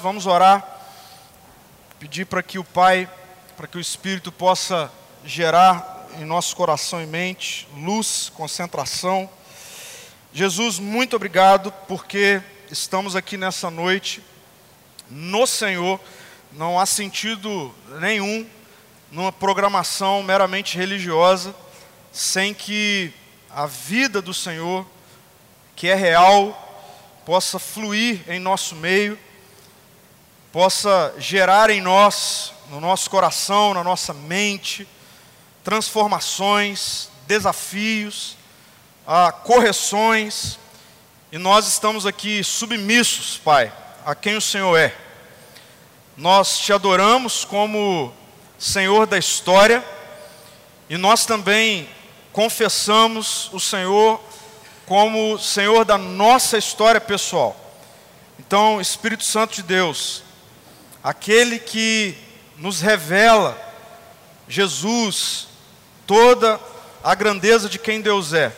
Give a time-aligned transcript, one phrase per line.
[0.00, 0.66] Vamos orar,
[2.00, 3.06] pedir para que o Pai,
[3.58, 4.90] para que o Espírito possa
[5.22, 9.28] gerar em nosso coração e mente luz, concentração.
[10.32, 14.22] Jesus, muito obrigado porque estamos aqui nessa noite
[15.10, 16.00] no Senhor.
[16.52, 18.46] Não há sentido nenhum
[19.10, 21.54] numa programação meramente religiosa
[22.10, 23.12] sem que
[23.50, 24.86] a vida do Senhor,
[25.76, 26.58] que é real,
[27.26, 29.18] possa fluir em nosso meio
[30.52, 34.86] possa gerar em nós, no nosso coração, na nossa mente,
[35.64, 38.36] transformações, desafios,
[39.06, 40.58] ah, correções,
[41.32, 43.72] e nós estamos aqui submissos, Pai,
[44.04, 44.94] a quem o Senhor é.
[46.18, 48.12] Nós te adoramos como
[48.58, 49.82] Senhor da história,
[50.90, 51.88] e nós também
[52.30, 54.20] confessamos o Senhor
[54.84, 57.56] como Senhor da nossa história pessoal.
[58.38, 60.22] Então, Espírito Santo de Deus,
[61.02, 62.16] aquele que
[62.56, 63.58] nos revela
[64.48, 65.48] Jesus,
[66.06, 66.60] toda
[67.02, 68.52] a grandeza de quem Deus é.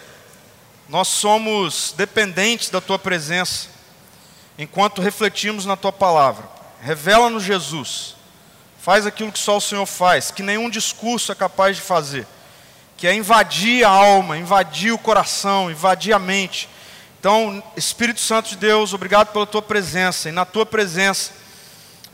[0.88, 3.68] Nós somos dependentes da tua presença
[4.58, 6.48] enquanto refletimos na tua palavra.
[6.80, 8.16] Revela-nos Jesus.
[8.78, 12.26] Faz aquilo que só o Senhor faz, que nenhum discurso é capaz de fazer,
[12.98, 16.68] que é invadir a alma, invadir o coração, invadir a mente.
[17.18, 21.32] Então, Espírito Santo de Deus, obrigado pela tua presença, e na tua presença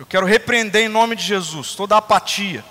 [0.01, 2.65] eu quero repreender em nome de Jesus toda apatia,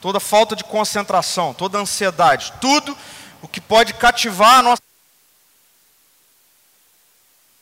[0.00, 2.98] toda falta de concentração, toda ansiedade, tudo
[3.40, 4.82] o que pode cativar a nossa.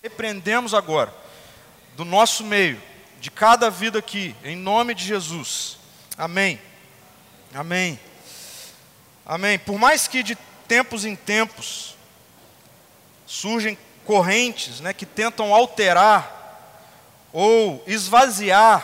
[0.02, 1.12] Repreendemos agora,
[1.94, 2.80] do nosso meio,
[3.20, 5.76] de cada vida aqui, em nome de Jesus.
[6.16, 6.58] Amém.
[7.52, 8.00] Amém.
[9.26, 9.58] Amém.
[9.58, 11.94] Por mais que de tempos em tempos
[13.26, 16.35] surgem correntes né, que tentam alterar
[17.38, 18.82] ou esvaziar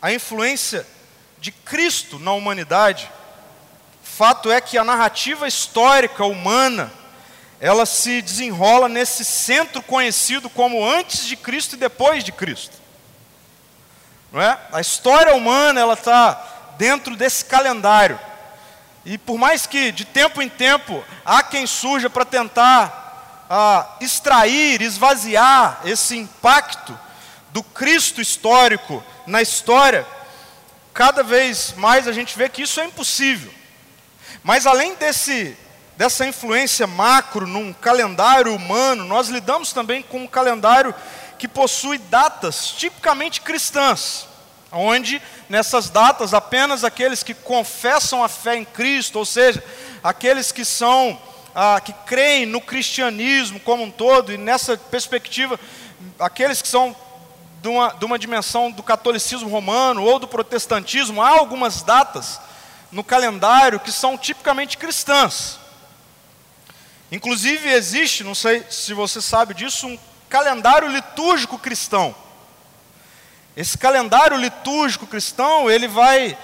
[0.00, 0.86] a influência
[1.40, 3.10] de Cristo na humanidade,
[4.00, 6.92] fato é que a narrativa histórica humana,
[7.58, 12.76] ela se desenrola nesse centro conhecido como antes de Cristo e depois de Cristo.
[14.30, 14.56] Não é?
[14.72, 16.40] A história humana, ela está
[16.78, 18.20] dentro desse calendário.
[19.04, 24.80] E por mais que de tempo em tempo há quem surja para tentar ah, extrair,
[24.80, 26.96] esvaziar esse impacto
[27.52, 30.06] do Cristo histórico na história,
[30.92, 33.52] cada vez mais a gente vê que isso é impossível.
[34.42, 35.56] Mas além desse,
[35.96, 40.94] dessa influência macro num calendário humano, nós lidamos também com um calendário
[41.38, 44.26] que possui datas tipicamente cristãs,
[44.70, 49.62] onde nessas datas apenas aqueles que confessam a fé em Cristo, ou seja,
[50.02, 51.20] aqueles que são
[51.54, 55.60] ah, que creem no cristianismo como um todo, e nessa perspectiva,
[56.18, 56.96] aqueles que são
[57.62, 62.40] de uma, de uma dimensão do catolicismo romano ou do protestantismo, há algumas datas
[62.90, 65.60] no calendário que são tipicamente cristãs.
[67.10, 72.12] Inclusive existe, não sei se você sabe disso, um calendário litúrgico cristão.
[73.56, 76.36] Esse calendário litúrgico cristão, ele vai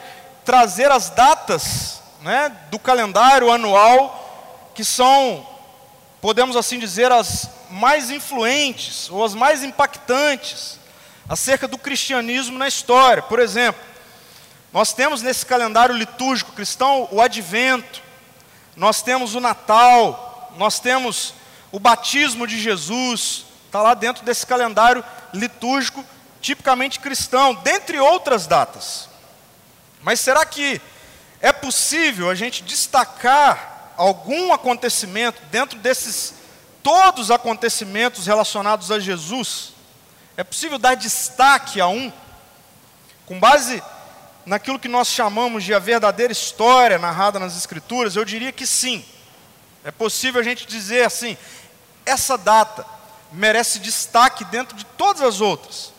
[0.45, 5.45] trazer as datas né, do calendário anual que são,
[6.21, 10.78] podemos assim dizer, as mais influentes ou as mais impactantes
[11.29, 13.23] acerca do cristianismo na história.
[13.23, 13.81] Por exemplo,
[14.73, 18.03] nós temos nesse calendário litúrgico cristão o advento,
[18.77, 21.35] nós temos o Natal, nós temos
[21.71, 26.05] o batismo de Jesus, está lá dentro desse calendário litúrgico
[26.41, 29.09] tipicamente cristão, dentre outras datas.
[30.03, 30.81] Mas será que
[31.41, 36.35] é possível a gente destacar algum acontecimento dentro desses
[36.83, 39.78] todos os acontecimentos relacionados a Jesus?
[40.39, 42.13] É possível dar destaque a um,
[43.27, 43.83] com base
[44.47, 48.15] naquilo que nós chamamos de a verdadeira história narrada nas Escrituras?
[48.15, 49.05] Eu diria que sim.
[49.83, 51.37] É possível a gente dizer assim:
[52.07, 52.87] essa data
[53.33, 55.93] merece destaque dentro de todas as outras.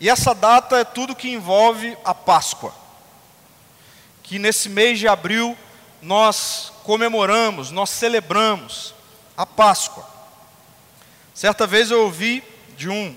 [0.00, 2.72] E essa data é tudo que envolve a Páscoa.
[4.22, 5.54] Que nesse mês de abril
[6.00, 8.94] nós comemoramos, nós celebramos
[9.36, 10.08] a Páscoa.
[11.34, 12.42] Certa vez eu ouvi
[12.74, 13.14] de um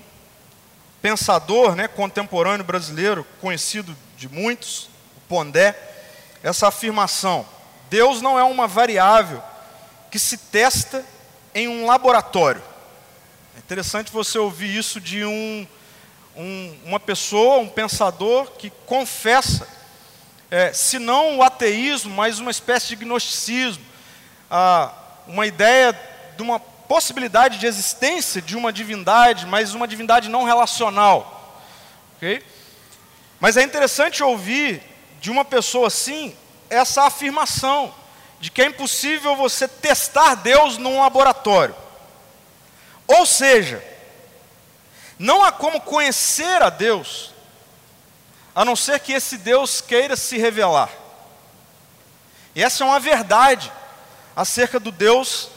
[1.02, 5.76] pensador né, contemporâneo brasileiro, conhecido de muitos, o Pondé,
[6.42, 7.44] essa afirmação:
[7.90, 9.42] Deus não é uma variável
[10.10, 11.04] que se testa
[11.52, 12.62] em um laboratório.
[13.56, 15.66] É interessante você ouvir isso de um,
[16.36, 19.68] um, uma pessoa, um pensador que confessa,
[20.50, 23.84] é, se não o ateísmo, mas uma espécie de gnosticismo,
[24.50, 24.92] ah,
[25.26, 25.98] uma ideia
[26.36, 31.60] de uma possibilidade de existência de uma divindade, mas uma divindade não relacional.
[32.16, 32.44] ok?
[33.40, 34.82] Mas é interessante ouvir
[35.20, 36.36] de uma pessoa assim
[36.68, 37.94] essa afirmação
[38.40, 41.76] de que é impossível você testar Deus num laboratório.
[43.06, 43.84] Ou seja,
[45.18, 47.32] não há como conhecer a Deus,
[48.52, 50.90] a não ser que esse Deus queira se revelar.
[52.54, 53.70] E essa é uma verdade
[54.34, 55.51] acerca do Deus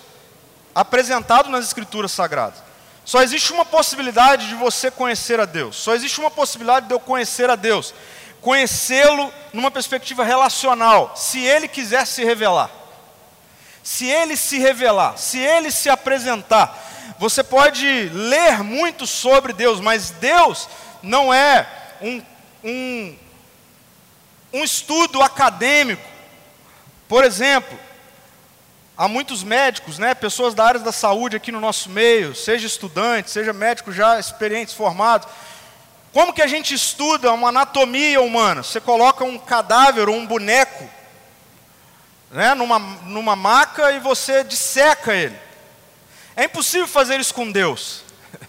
[0.75, 2.61] apresentado nas Escrituras Sagradas.
[3.05, 5.77] Só existe uma possibilidade de você conhecer a Deus.
[5.77, 7.93] Só existe uma possibilidade de eu conhecer a Deus.
[8.41, 12.69] Conhecê-lo numa perspectiva relacional, se ele quiser se revelar.
[13.81, 16.77] Se ele se revelar, se ele se apresentar.
[17.19, 20.67] Você pode ler muito sobre Deus, mas Deus
[21.01, 21.67] não é
[22.01, 22.21] um,
[22.63, 23.17] um,
[24.51, 26.03] um estudo acadêmico.
[27.07, 27.77] Por exemplo,
[28.97, 33.33] Há muitos médicos, né, pessoas da área da saúde aqui no nosso meio, seja estudantes,
[33.33, 35.27] seja médicos já experientes, formados.
[36.13, 38.63] Como que a gente estuda uma anatomia humana?
[38.63, 40.89] Você coloca um cadáver ou um boneco
[42.31, 45.37] né, numa, numa maca e você disseca ele.
[46.33, 48.03] É impossível fazer isso com Deus.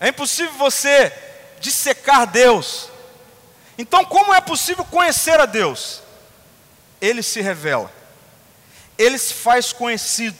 [0.00, 1.12] É impossível você
[1.58, 2.88] dissecar Deus.
[3.76, 6.02] Então, como é possível conhecer a Deus?
[7.00, 7.97] Ele se revela
[8.98, 10.36] ele se faz conhecido,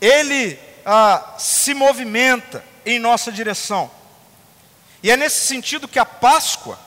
[0.00, 3.90] ele ah, se movimenta em nossa direção.
[5.02, 6.78] E é nesse sentido que a Páscoa,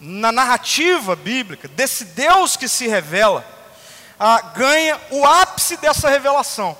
[0.00, 3.44] na narrativa bíblica, desse Deus que se revela,
[4.18, 6.76] ah, ganha o ápice dessa revelação,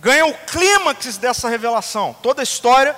[0.00, 2.14] ganha o clímax dessa revelação.
[2.20, 2.96] Toda história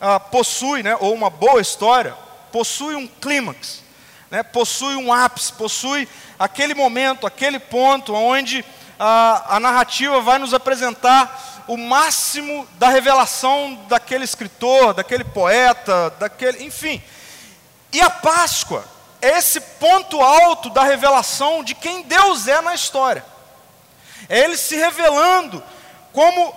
[0.00, 2.16] ah, possui, né, ou uma boa história,
[2.52, 3.81] possui um clímax,
[4.32, 6.08] né, possui um ápice, possui
[6.38, 8.64] aquele momento, aquele ponto onde
[8.98, 16.64] a, a narrativa vai nos apresentar o máximo da revelação daquele escritor, daquele poeta, daquele,
[16.64, 17.02] enfim.
[17.92, 18.86] E a Páscoa
[19.20, 23.22] é esse ponto alto da revelação de quem Deus é na história.
[24.30, 25.62] É ele se revelando
[26.10, 26.54] como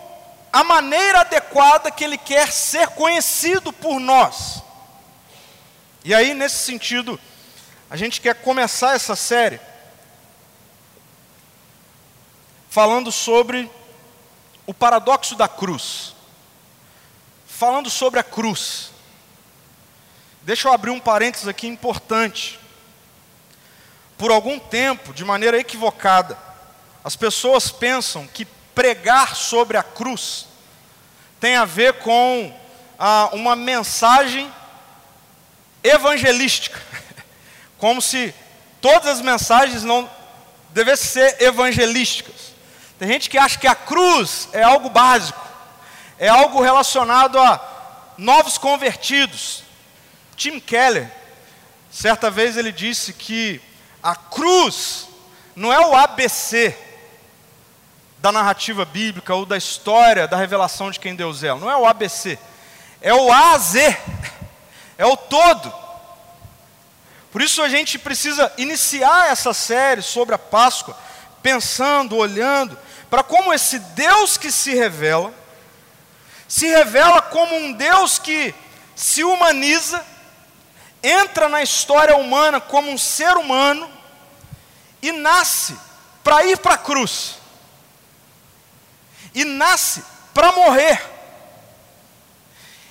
[0.54, 4.63] a maneira adequada que ele quer ser conhecido por nós.
[6.06, 7.19] E aí, nesse sentido,
[7.89, 9.59] a gente quer começar essa série
[12.69, 13.69] falando sobre
[14.65, 16.13] o paradoxo da cruz.
[17.47, 18.91] Falando sobre a cruz.
[20.41, 22.59] Deixa eu abrir um parênteses aqui importante.
[24.17, 26.38] Por algum tempo, de maneira equivocada,
[27.03, 30.47] as pessoas pensam que pregar sobre a cruz
[31.39, 32.51] tem a ver com
[32.97, 34.51] ah, uma mensagem
[35.83, 36.81] evangelística,
[37.85, 38.33] como se
[38.81, 40.09] todas as mensagens não
[40.71, 42.51] devessem ser evangelísticas.
[42.97, 45.39] Tem gente que acha que a cruz é algo básico,
[46.17, 47.61] é algo relacionado a
[48.17, 49.61] novos convertidos.
[50.35, 51.11] Tim Keller,
[51.91, 53.61] certa vez ele disse que
[54.01, 55.07] a cruz
[55.55, 56.75] não é o ABC
[58.17, 61.85] da narrativa bíblica ou da história da revelação de quem Deus é, não é o
[61.85, 62.39] ABC,
[62.99, 63.95] é o A a Z,
[64.97, 65.84] é o todo.
[67.35, 70.97] Por isso a gente precisa iniciar essa série sobre a Páscoa,
[71.43, 72.79] pensando, olhando
[73.09, 75.33] para como esse Deus que se revela,
[76.47, 78.55] se revela como um Deus que
[78.95, 80.01] se humaniza,
[81.03, 83.91] entra na história humana como um ser humano
[85.01, 85.75] e nasce
[86.24, 87.36] para ir para a cruz,
[89.33, 90.01] e nasce
[90.33, 91.14] para morrer.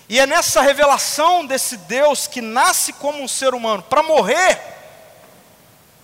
[0.09, 4.61] E é nessa revelação desse Deus que nasce como um ser humano para morrer,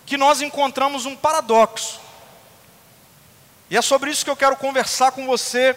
[0.05, 1.99] que nós encontramos um paradoxo.
[3.69, 5.75] E é sobre isso que eu quero conversar com você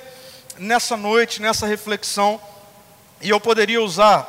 [0.59, 2.41] nessa noite, nessa reflexão.
[3.21, 4.27] E eu poderia usar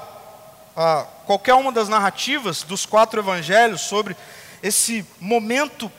[0.75, 4.15] ah, qualquer uma das narrativas dos quatro evangelhos sobre
[4.61, 5.91] esse momento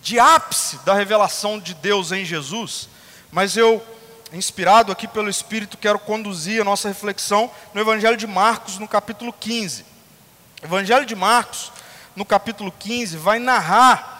[0.00, 2.88] de ápice da revelação de Deus em Jesus,
[3.30, 3.84] mas eu,
[4.32, 9.32] inspirado aqui pelo Espírito, quero conduzir a nossa reflexão no Evangelho de Marcos, no capítulo
[9.32, 9.84] 15.
[10.62, 11.72] O Evangelho de Marcos,
[12.14, 14.16] no capítulo 15, vai narrar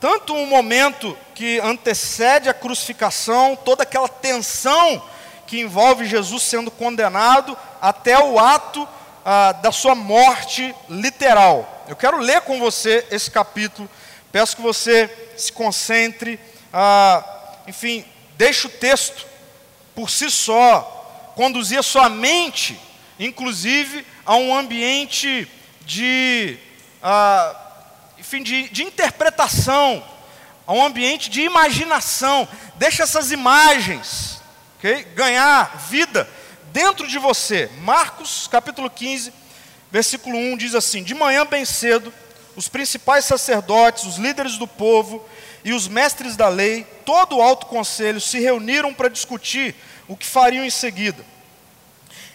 [0.00, 5.02] tanto o momento que antecede a crucificação, toda aquela tensão
[5.46, 8.86] que envolve Jesus sendo condenado, até o ato
[9.24, 11.84] ah, da sua morte literal.
[11.88, 13.88] Eu quero ler com você esse capítulo,
[14.32, 16.38] peço que você se concentre,
[16.72, 17.24] ah,
[17.66, 18.04] enfim,
[18.36, 19.35] deixe o texto
[19.96, 22.78] por si só, conduzir a sua mente,
[23.18, 25.50] inclusive, a um ambiente
[25.80, 26.58] de.
[27.02, 27.56] Ah,
[28.18, 30.04] enfim, de, de interpretação,
[30.66, 32.46] a um ambiente de imaginação.
[32.74, 34.42] Deixa essas imagens
[34.78, 36.28] okay, ganhar vida
[36.72, 37.70] dentro de você.
[37.78, 39.32] Marcos capítulo 15,
[39.90, 42.12] versículo 1 diz assim: De manhã bem cedo,
[42.54, 45.26] os principais sacerdotes, os líderes do povo
[45.66, 49.74] e os mestres da lei, todo o alto conselho, se reuniram para discutir
[50.06, 51.26] o que fariam em seguida.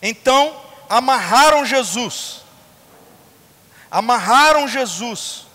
[0.02, 0.54] Então,
[0.90, 2.42] amarraram Jesus.
[3.90, 5.46] Amarraram Jesus.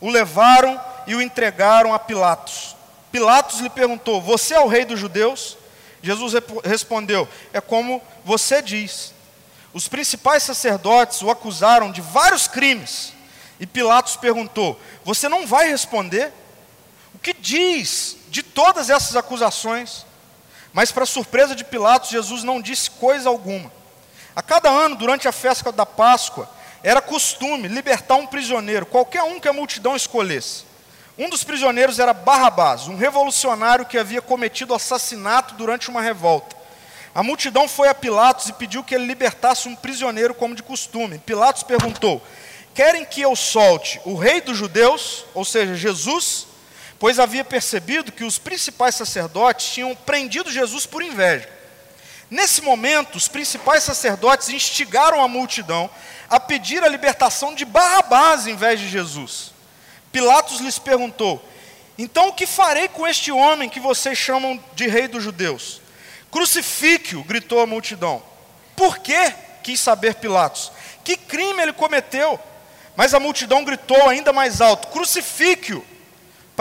[0.00, 2.76] O levaram e o entregaram a Pilatos.
[3.10, 5.58] Pilatos lhe perguntou: Você é o rei dos judeus?
[6.04, 9.12] Jesus respondeu: É como você diz.
[9.74, 13.12] Os principais sacerdotes o acusaram de vários crimes.
[13.58, 16.32] E Pilatos perguntou: Você não vai responder?
[17.22, 20.04] Que diz de todas essas acusações?
[20.72, 23.70] Mas, para surpresa de Pilatos, Jesus não disse coisa alguma.
[24.34, 26.48] A cada ano, durante a festa da Páscoa,
[26.82, 30.64] era costume libertar um prisioneiro, qualquer um que a multidão escolhesse.
[31.16, 36.56] Um dos prisioneiros era Barrabás, um revolucionário que havia cometido assassinato durante uma revolta.
[37.14, 41.18] A multidão foi a Pilatos e pediu que ele libertasse um prisioneiro como de costume.
[41.18, 42.22] Pilatos perguntou:
[42.74, 46.46] Querem que eu solte o rei dos judeus, ou seja, Jesus?
[47.02, 51.50] Pois havia percebido que os principais sacerdotes tinham prendido Jesus por inveja.
[52.30, 55.90] Nesse momento, os principais sacerdotes instigaram a multidão
[56.30, 59.52] a pedir a libertação de Barrabás em vez de Jesus.
[60.12, 61.44] Pilatos lhes perguntou:
[61.98, 65.80] Então o que farei com este homem que vocês chamam de rei dos judeus?
[66.30, 68.22] Crucifique-o, gritou a multidão.
[68.76, 69.34] Por quê?
[69.64, 70.70] quis saber Pilatos.
[71.02, 72.38] Que crime ele cometeu?
[72.94, 75.90] Mas a multidão gritou ainda mais alto: Crucifique-o!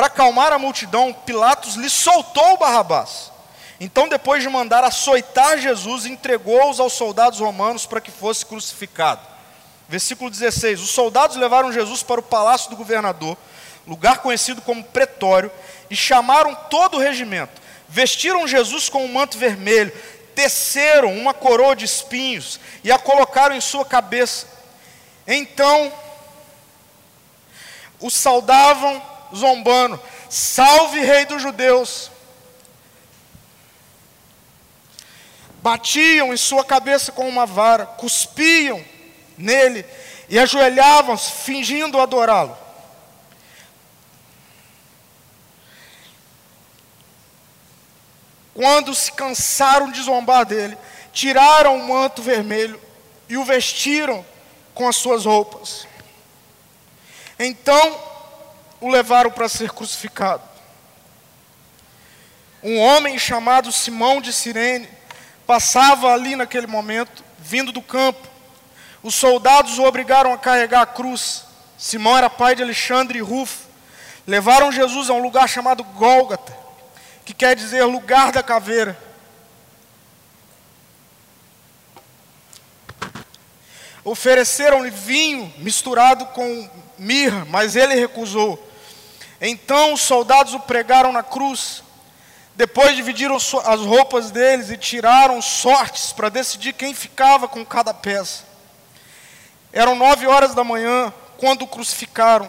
[0.01, 3.31] Para acalmar a multidão, Pilatos lhe soltou Barrabás.
[3.79, 9.21] Então, depois de mandar açoitar Jesus, entregou-os aos soldados romanos para que fosse crucificado.
[9.87, 13.37] Versículo 16: Os soldados levaram Jesus para o palácio do governador,
[13.85, 15.51] lugar conhecido como pretório,
[15.87, 17.61] e chamaram todo o regimento.
[17.87, 19.93] Vestiram Jesus com um manto vermelho,
[20.33, 24.47] teceram uma coroa de espinhos e a colocaram em sua cabeça.
[25.27, 25.93] Então,
[27.99, 32.11] o saudavam, zombando: Salve, Rei dos Judeus!
[35.61, 38.83] batiam em sua cabeça com uma vara, cuspiam
[39.37, 39.85] nele
[40.27, 42.57] e ajoelhavam-se, fingindo adorá-lo.
[48.53, 50.77] Quando se cansaram de zombar dele,
[51.13, 52.79] tiraram o manto vermelho
[53.29, 54.25] e o vestiram
[54.73, 55.87] com as suas roupas.
[57.39, 58.10] Então
[58.81, 60.41] o levaram para ser crucificado.
[62.63, 64.89] Um homem chamado Simão de Cirene
[65.45, 68.27] passava ali naquele momento, vindo do campo.
[69.03, 71.45] Os soldados o obrigaram a carregar a cruz.
[71.77, 73.67] Simão era pai de Alexandre e Rufo.
[74.25, 76.55] Levaram Jesus a um lugar chamado Gólgata,
[77.25, 78.97] que quer dizer lugar da caveira.
[84.03, 88.70] Ofereceram-lhe vinho misturado com mirra, mas ele recusou.
[89.41, 91.83] Então os soldados o pregaram na cruz.
[92.55, 98.43] Depois dividiram as roupas deles e tiraram sortes para decidir quem ficava com cada peça.
[99.73, 102.47] Eram nove horas da manhã quando o crucificaram.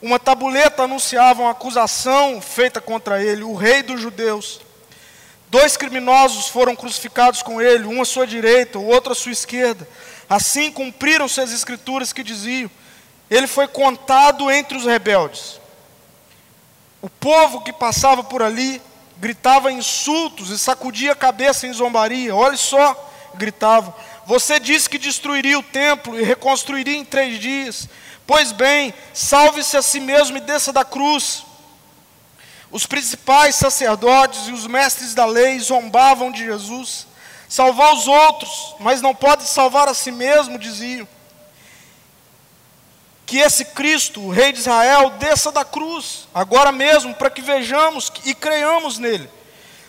[0.00, 4.60] Uma tabuleta anunciava uma acusação feita contra ele, o rei dos judeus.
[5.48, 9.88] Dois criminosos foram crucificados com ele, um à sua direita, o outro à sua esquerda.
[10.28, 12.70] Assim cumpriram-se as escrituras que diziam:
[13.30, 15.60] Ele foi contado entre os rebeldes.
[17.02, 18.80] O povo que passava por ali
[19.18, 22.34] gritava insultos e sacudia a cabeça em zombaria.
[22.34, 23.92] Olha só, gritavam:
[24.26, 27.88] Você disse que destruiria o templo e reconstruiria em três dias.
[28.26, 31.44] Pois bem, salve-se a si mesmo e desça da cruz.
[32.70, 37.06] Os principais sacerdotes e os mestres da lei zombavam de Jesus.
[37.48, 41.06] Salvar os outros, mas não pode salvar a si mesmo, diziam
[43.26, 48.10] que esse Cristo, o Rei de Israel, desça da cruz, agora mesmo, para que vejamos
[48.24, 49.28] e creiamos nele.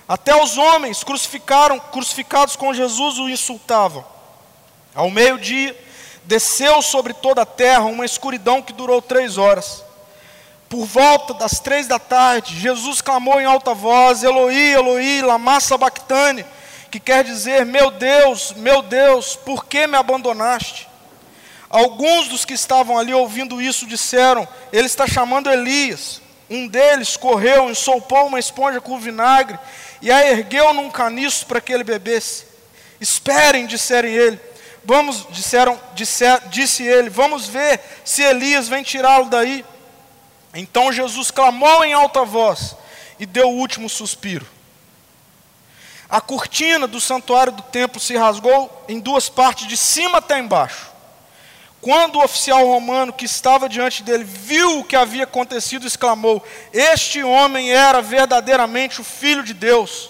[0.08, 4.03] Até os homens crucificaram, crucificados com Jesus o insultavam.
[4.96, 5.77] Ao meio-dia,
[6.24, 9.84] desceu sobre toda a terra uma escuridão que durou três horas.
[10.67, 16.44] Por volta das três da tarde, Jesus clamou em alta voz: Eloí, Eloí, lama sabachthani,
[16.89, 20.87] que quer dizer: Meu Deus, meu Deus, por que me abandonaste?
[21.77, 26.19] Alguns dos que estavam ali ouvindo isso disseram: Ele está chamando Elias.
[26.50, 29.60] Um deles correu, ensopou uma esponja com vinagre
[30.01, 32.48] e a ergueu num caniço para que ele bebesse.
[33.00, 34.39] Esperem, disseram ele.
[34.84, 39.63] Vamos, disseram, disser, disse ele, vamos ver se Elias vem tirá-lo daí.
[40.55, 42.75] Então Jesus clamou em alta voz
[43.19, 44.48] e deu o último suspiro.
[46.10, 50.97] A cortina do santuário do templo se rasgou em duas partes, de cima até embaixo.
[51.88, 57.24] Quando o oficial romano que estava diante dele viu o que havia acontecido, exclamou: Este
[57.24, 60.10] homem era verdadeiramente o filho de Deus.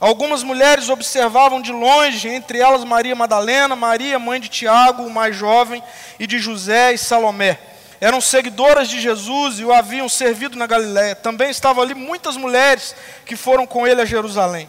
[0.00, 5.36] Algumas mulheres observavam de longe, entre elas Maria Madalena, Maria, mãe de Tiago, o mais
[5.36, 5.82] jovem,
[6.18, 7.60] e de José e Salomé.
[8.00, 11.14] Eram seguidoras de Jesus e o haviam servido na Galiléia.
[11.14, 14.66] Também estavam ali muitas mulheres que foram com ele a Jerusalém.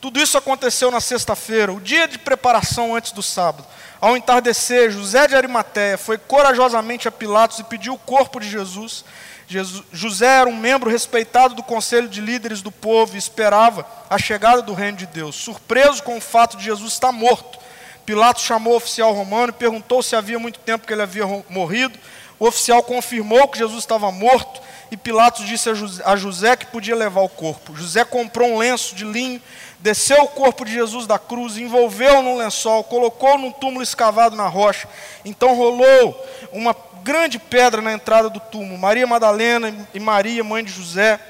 [0.00, 3.66] Tudo isso aconteceu na sexta-feira, o dia de preparação antes do sábado.
[4.00, 9.04] Ao entardecer, José de Arimateia foi corajosamente a Pilatos e pediu o corpo de Jesus.
[9.48, 9.84] Jesus.
[9.92, 14.60] José era um membro respeitado do conselho de líderes do povo e esperava a chegada
[14.60, 15.34] do reino de Deus.
[15.36, 17.58] Surpreso com o fato de Jesus estar morto,
[18.04, 21.98] Pilatos chamou o oficial romano e perguntou se havia muito tempo que ele havia morrido.
[22.38, 24.60] O oficial confirmou que Jesus estava morto
[24.90, 25.68] e Pilatos disse
[26.04, 27.74] a José que podia levar o corpo.
[27.74, 29.40] José comprou um lenço de linho
[29.80, 34.48] desceu o corpo de Jesus da cruz, envolveu num lençol, colocou num túmulo escavado na
[34.48, 34.88] rocha.
[35.24, 38.78] Então rolou uma grande pedra na entrada do túmulo.
[38.78, 41.20] Maria Madalena e Maria, mãe de José,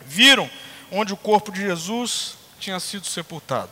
[0.00, 0.50] viram
[0.90, 3.70] onde o corpo de Jesus tinha sido sepultado.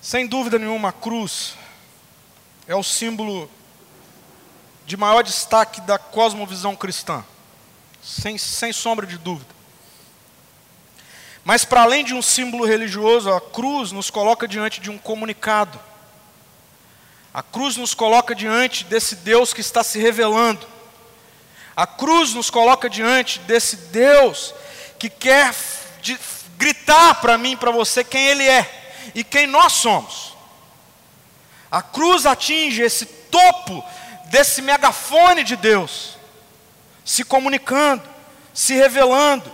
[0.00, 1.54] Sem dúvida nenhuma, a cruz
[2.68, 3.50] é o símbolo
[4.86, 7.24] de maior destaque da cosmovisão cristã,
[8.02, 9.54] sem, sem sombra de dúvida.
[11.44, 15.78] Mas, para além de um símbolo religioso, a cruz nos coloca diante de um comunicado.
[17.32, 20.66] A cruz nos coloca diante desse Deus que está se revelando.
[21.76, 24.54] A cruz nos coloca diante desse Deus
[24.98, 25.54] que quer
[26.00, 26.18] de,
[26.56, 30.34] gritar para mim, para você, quem Ele é e quem nós somos.
[31.70, 33.84] A cruz atinge esse topo
[34.34, 36.16] desse megafone de Deus,
[37.04, 38.02] se comunicando,
[38.52, 39.48] se revelando.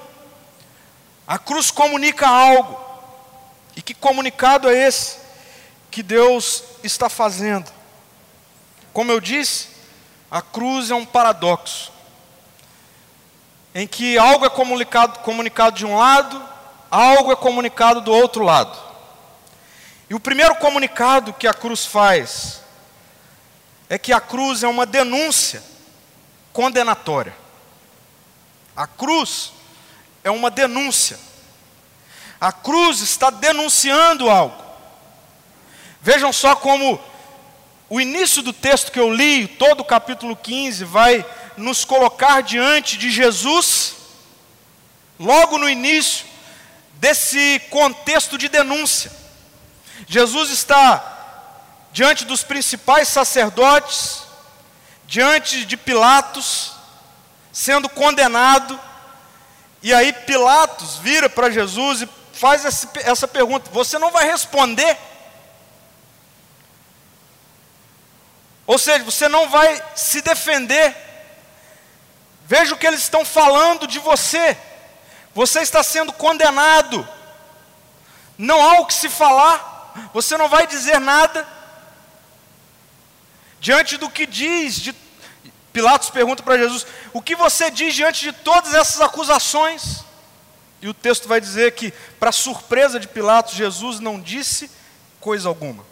[1.26, 2.80] A cruz comunica algo.
[3.76, 5.18] E que comunicado é esse
[5.90, 7.70] que Deus está fazendo?
[8.90, 9.68] Como eu disse,
[10.30, 11.92] a cruz é um paradoxo,
[13.74, 16.42] em que algo é comunicado, comunicado de um lado,
[16.90, 18.78] algo é comunicado do outro lado.
[20.08, 22.60] E o primeiro comunicado que a cruz faz
[23.90, 25.60] é que a cruz é uma denúncia
[26.52, 27.36] condenatória.
[28.76, 29.52] A cruz
[30.22, 31.18] é uma denúncia.
[32.40, 34.62] A cruz está denunciando algo.
[36.00, 37.00] Vejam só como
[37.88, 41.26] o início do texto que eu li, todo o capítulo 15, vai
[41.56, 43.96] nos colocar diante de Jesus,
[45.18, 46.24] logo no início
[46.92, 49.10] desse contexto de denúncia.
[50.06, 51.19] Jesus está
[51.92, 54.22] diante dos principais sacerdotes,
[55.06, 56.72] diante de Pilatos,
[57.52, 58.78] sendo condenado.
[59.82, 62.64] E aí Pilatos vira para Jesus e faz
[62.96, 64.96] essa pergunta: Você não vai responder?
[68.66, 70.96] Ou seja, você não vai se defender.
[72.46, 74.56] Veja o que eles estão falando de você.
[75.34, 77.06] Você está sendo condenado.
[78.38, 80.10] Não há o que se falar.
[80.12, 81.46] Você não vai dizer nada.
[83.60, 84.94] Diante do que diz, de...
[85.72, 90.04] Pilatos pergunta para Jesus: O que você diz diante de todas essas acusações?
[90.82, 94.68] E o texto vai dizer que, para surpresa de Pilatos, Jesus não disse
[95.20, 95.86] coisa alguma.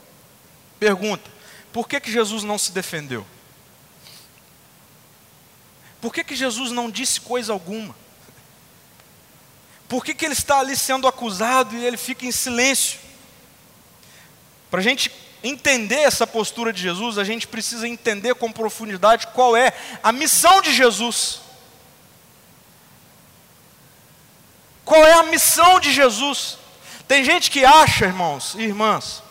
[0.81, 1.31] Pergunta:
[1.73, 3.25] por que, que Jesus não se defendeu?
[6.01, 7.95] Por que, que Jesus não disse coisa alguma?
[9.89, 12.99] Por que, que ele está ali sendo acusado e ele fica em silêncio?
[14.71, 15.11] Para a gente
[15.43, 19.73] entender essa postura de Jesus, a gente precisa entender com profundidade qual é
[20.03, 21.41] a missão de Jesus.
[24.85, 26.59] Qual é a missão de Jesus?
[27.07, 29.23] Tem gente que acha, irmãos e irmãs,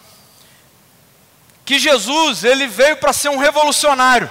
[1.66, 4.30] que Jesus ele veio para ser um revolucionário.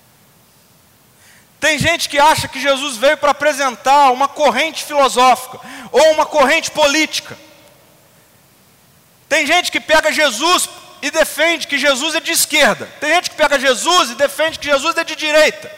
[1.58, 6.70] Tem gente que acha que Jesus veio para apresentar uma corrente filosófica ou uma corrente
[6.70, 7.38] política.
[9.28, 10.68] Tem gente que pega Jesus
[11.02, 12.86] e defende que Jesus é de esquerda.
[13.00, 15.70] Tem gente que pega Jesus e defende que Jesus é de direita.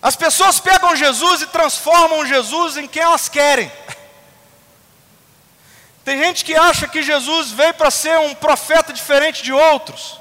[0.00, 3.70] As pessoas pegam Jesus e transformam Jesus em quem elas querem.
[6.04, 10.18] Tem gente que acha que Jesus veio para ser um profeta diferente de outros.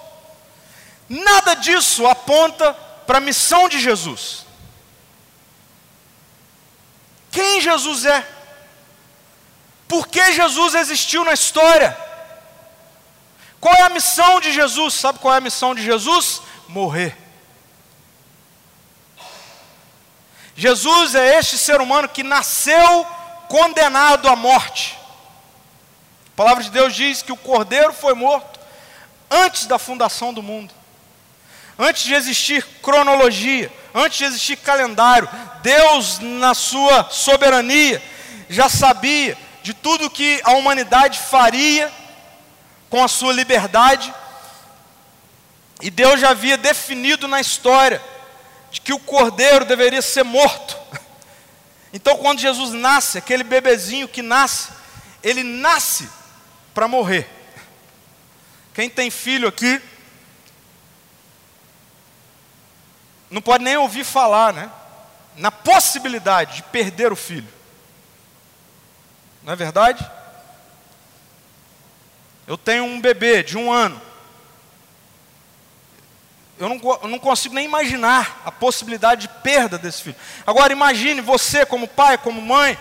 [1.07, 2.73] Nada disso aponta
[3.05, 4.45] para a missão de Jesus.
[7.31, 8.36] Quem Jesus é?
[9.87, 11.97] Por que Jesus existiu na história?
[13.59, 14.93] Qual é a missão de Jesus?
[14.93, 16.41] Sabe qual é a missão de Jesus?
[16.67, 17.17] Morrer.
[20.55, 23.05] Jesus é este ser humano que nasceu
[23.47, 24.97] condenado à morte.
[26.33, 28.59] A palavra de Deus diz que o cordeiro foi morto
[29.29, 30.73] antes da fundação do mundo.
[31.79, 35.29] Antes de existir cronologia, antes de existir calendário,
[35.61, 38.01] Deus, na sua soberania,
[38.49, 41.91] já sabia de tudo que a humanidade faria
[42.89, 44.13] com a sua liberdade,
[45.81, 48.01] e Deus já havia definido na história
[48.71, 50.77] de que o cordeiro deveria ser morto.
[51.91, 54.69] Então, quando Jesus nasce, aquele bebezinho que nasce,
[55.21, 56.09] ele nasce
[56.73, 57.29] para morrer.
[58.73, 59.81] Quem tem filho aqui,
[63.29, 64.71] não pode nem ouvir falar, né?
[65.35, 67.56] Na possibilidade de perder o filho.
[69.47, 70.05] Não é verdade?
[72.45, 74.01] Eu tenho um bebê de um ano.
[76.59, 80.17] Eu não, eu não, consigo nem imaginar a possibilidade de perda desse filho.
[80.45, 82.77] Agora imagine você, como pai, como mãe,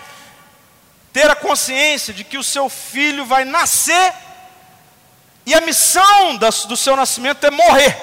[1.13, 4.13] ter a consciência de que o seu filho vai nascer
[5.45, 7.95] e a missão do seu nascimento é morrer.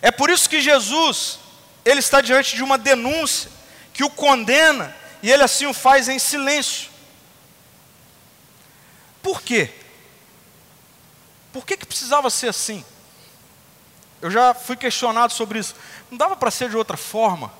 [0.00, 1.40] É por isso que Jesus,
[1.84, 3.50] ele está diante de uma denúncia
[3.92, 6.90] que o condena e ele assim o faz em silêncio.
[9.22, 9.70] Por quê?
[11.52, 12.84] Por que, que precisava ser assim?
[14.20, 15.74] Eu já fui questionado sobre isso.
[16.10, 17.52] Não dava para ser de outra forma?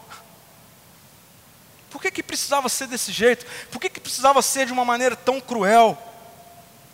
[1.90, 3.46] Por que, que precisava ser desse jeito?
[3.70, 5.96] Por que, que precisava ser de uma maneira tão cruel?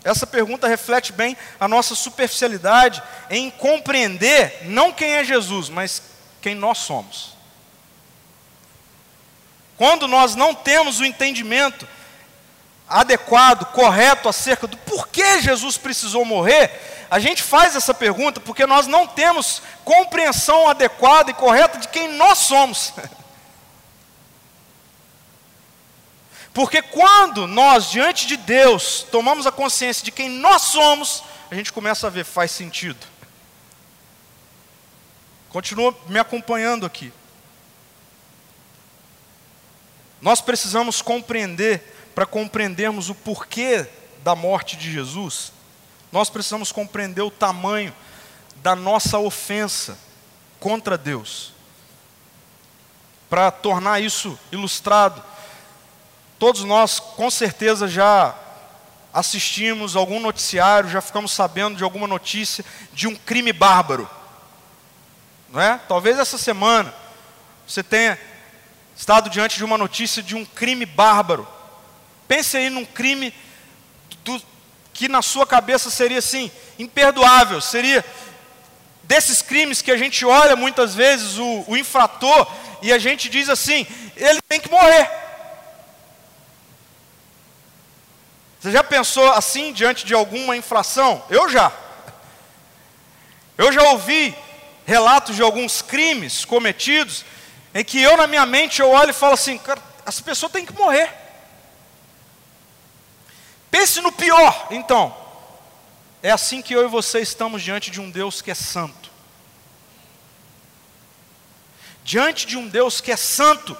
[0.05, 6.03] Essa pergunta reflete bem a nossa superficialidade em compreender não quem é Jesus, mas
[6.43, 7.34] quem nós somos.
[9.77, 11.87] Quando nós não temos o entendimento
[12.89, 18.87] adequado, correto acerca do porquê Jesus precisou morrer, a gente faz essa pergunta porque nós
[18.87, 22.93] não temos compreensão adequada e correta de quem nós somos.
[26.53, 31.73] Porque quando nós, diante de Deus, tomamos a consciência de quem nós somos, a gente
[31.73, 33.05] começa a ver, faz sentido.
[35.49, 37.13] Continua me acompanhando aqui.
[40.25, 43.87] Nós precisamos compreender, para compreendermos o porquê
[44.23, 45.53] da morte de Jesus,
[46.11, 47.95] nós precisamos compreender o tamanho
[48.63, 49.99] da nossa ofensa
[50.59, 51.53] contra Deus.
[53.29, 55.23] Para tornar isso ilustrado,
[56.39, 58.35] todos nós com certeza já
[59.13, 64.09] assistimos algum noticiário, já ficamos sabendo de alguma notícia de um crime bárbaro.
[65.51, 65.79] Não é?
[65.87, 66.95] Talvez essa semana
[67.67, 68.19] você tenha
[68.97, 71.47] estado diante de uma notícia de um crime bárbaro.
[72.29, 73.35] Pense aí num crime
[74.25, 74.41] do,
[74.93, 78.05] que na sua cabeça seria assim, imperdoável, seria
[79.03, 83.49] desses crimes que a gente olha muitas vezes o, o infrator e a gente diz
[83.49, 85.11] assim, ele tem que morrer.
[88.61, 91.23] Você já pensou assim diante de alguma infração?
[91.29, 91.71] Eu já.
[93.59, 94.35] Eu já ouvi
[94.87, 97.25] relatos de alguns crimes cometidos
[97.75, 100.65] em que eu na minha mente eu olho e falo assim, cara, essa pessoa tem
[100.65, 101.13] que morrer.
[103.69, 105.15] Pense no pior, então.
[106.23, 109.11] É assim que eu e você estamos diante de um Deus que é santo.
[112.05, 113.77] Diante de um Deus que é santo,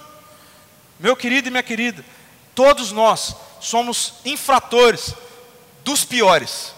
[0.99, 2.03] meu querido e minha querida,
[2.53, 5.13] todos nós somos infratores
[5.83, 6.73] dos piores.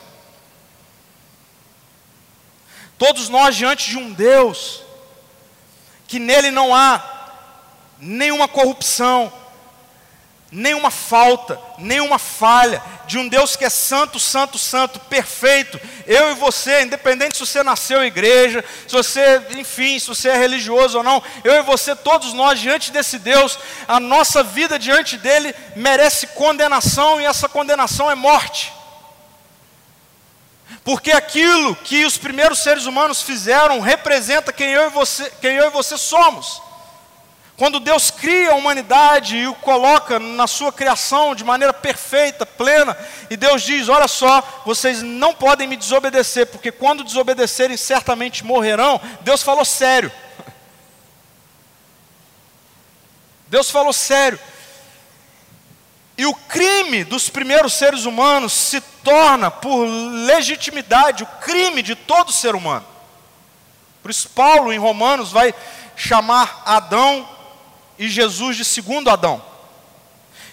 [2.98, 4.84] Todos nós diante de um Deus
[6.08, 7.04] que nele não há
[8.00, 9.32] nenhuma corrupção,
[10.52, 15.80] nenhuma falta, nenhuma falha, de um Deus que é santo, santo, santo, perfeito.
[16.06, 20.38] Eu e você, independente se você nasceu em igreja, se você, enfim, se você é
[20.38, 25.18] religioso ou não, eu e você, todos nós, diante desse Deus, a nossa vida diante
[25.18, 28.74] dele merece condenação e essa condenação é morte.
[30.84, 35.68] Porque aquilo que os primeiros seres humanos fizeram representa quem eu e você, quem eu
[35.68, 36.62] e você somos.
[37.58, 42.96] Quando Deus cria a humanidade e o coloca na sua criação de maneira perfeita, plena,
[43.32, 49.02] e Deus diz: Olha só, vocês não podem me desobedecer, porque quando desobedecerem certamente morrerão.
[49.22, 50.12] Deus falou sério.
[53.48, 54.40] Deus falou sério.
[56.88, 62.86] Crime dos primeiros seres humanos se torna, por legitimidade, o crime de todo ser humano.
[64.02, 65.54] Por isso, Paulo, em Romanos, vai
[65.98, 67.28] chamar Adão
[68.00, 69.44] e Jesus de segundo Adão.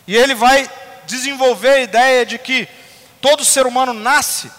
[0.09, 0.69] E ele vai
[1.07, 2.67] desenvolver a ideia de que
[3.21, 4.51] todo ser humano nasce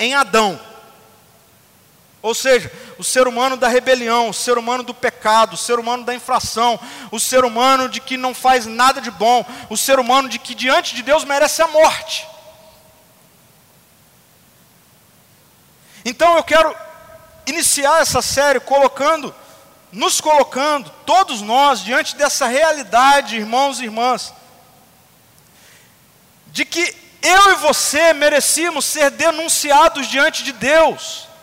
[0.00, 0.60] em Adão.
[2.26, 6.02] Ou seja, o ser humano da rebelião, o ser humano do pecado, o ser humano
[6.02, 6.76] da infração,
[7.12, 10.52] o ser humano de que não faz nada de bom, o ser humano de que
[10.52, 12.26] diante de Deus merece a morte.
[16.04, 16.74] Então eu quero
[17.46, 19.32] iniciar essa série colocando,
[19.92, 24.34] nos colocando, todos nós, diante dessa realidade, irmãos e irmãs,
[26.48, 31.35] de que eu e você merecíamos ser denunciados diante de Deus.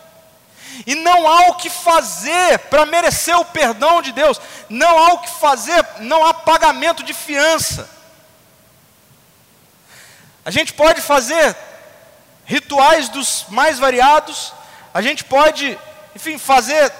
[0.85, 4.39] E não há o que fazer para merecer o perdão de Deus.
[4.69, 7.89] Não há o que fazer, não há pagamento de fiança.
[10.45, 11.55] A gente pode fazer
[12.45, 14.53] rituais dos mais variados,
[14.93, 15.77] a gente pode,
[16.15, 16.91] enfim, fazer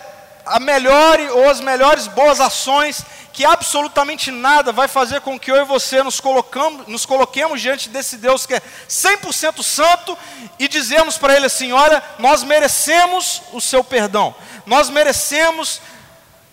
[0.46, 5.58] a melhor ou as melhores boas ações, que absolutamente nada vai fazer com que eu
[5.58, 10.18] e você nos, colocamos, nos coloquemos diante desse Deus que é 100% santo
[10.60, 15.82] e dizemos para Ele assim: olha, nós merecemos o seu perdão, nós merecemos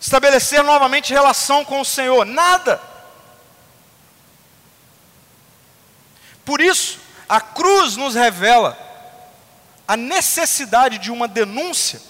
[0.01, 2.25] estabelecer novamente relação com o Senhor.
[2.25, 2.81] Nada.
[6.45, 6.99] Por isso,
[7.29, 8.79] a cruz nos revela
[9.87, 12.01] a necessidade de uma denúncia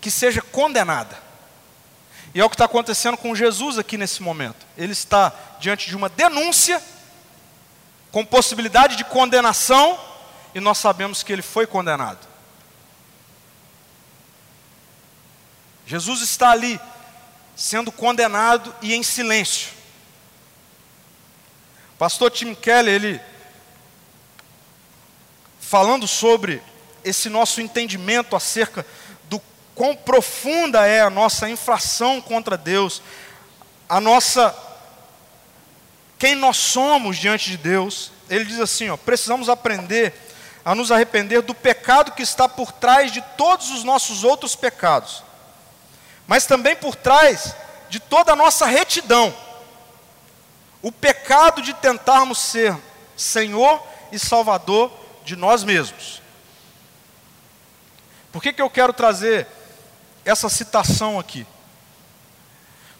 [0.00, 1.27] que seja condenada.
[2.34, 4.66] E é o que está acontecendo com Jesus aqui nesse momento.
[4.76, 6.82] Ele está diante de uma denúncia,
[8.12, 9.98] com possibilidade de condenação,
[10.54, 12.26] e nós sabemos que ele foi condenado.
[15.86, 16.78] Jesus está ali,
[17.56, 19.70] sendo condenado e em silêncio.
[21.98, 23.20] Pastor Tim Keller, ele,
[25.58, 26.62] falando sobre
[27.02, 28.86] esse nosso entendimento acerca
[29.78, 33.00] quão profunda é a nossa infração contra Deus,
[33.88, 34.52] a nossa
[36.18, 38.10] quem nós somos diante de Deus.
[38.28, 40.12] Ele diz assim, ó, precisamos aprender
[40.64, 45.22] a nos arrepender do pecado que está por trás de todos os nossos outros pecados,
[46.26, 47.54] mas também por trás
[47.88, 49.32] de toda a nossa retidão.
[50.82, 52.76] O pecado de tentarmos ser
[53.16, 54.90] Senhor e Salvador
[55.24, 56.20] de nós mesmos.
[58.32, 59.46] Por que, que eu quero trazer
[60.28, 61.46] essa citação aqui.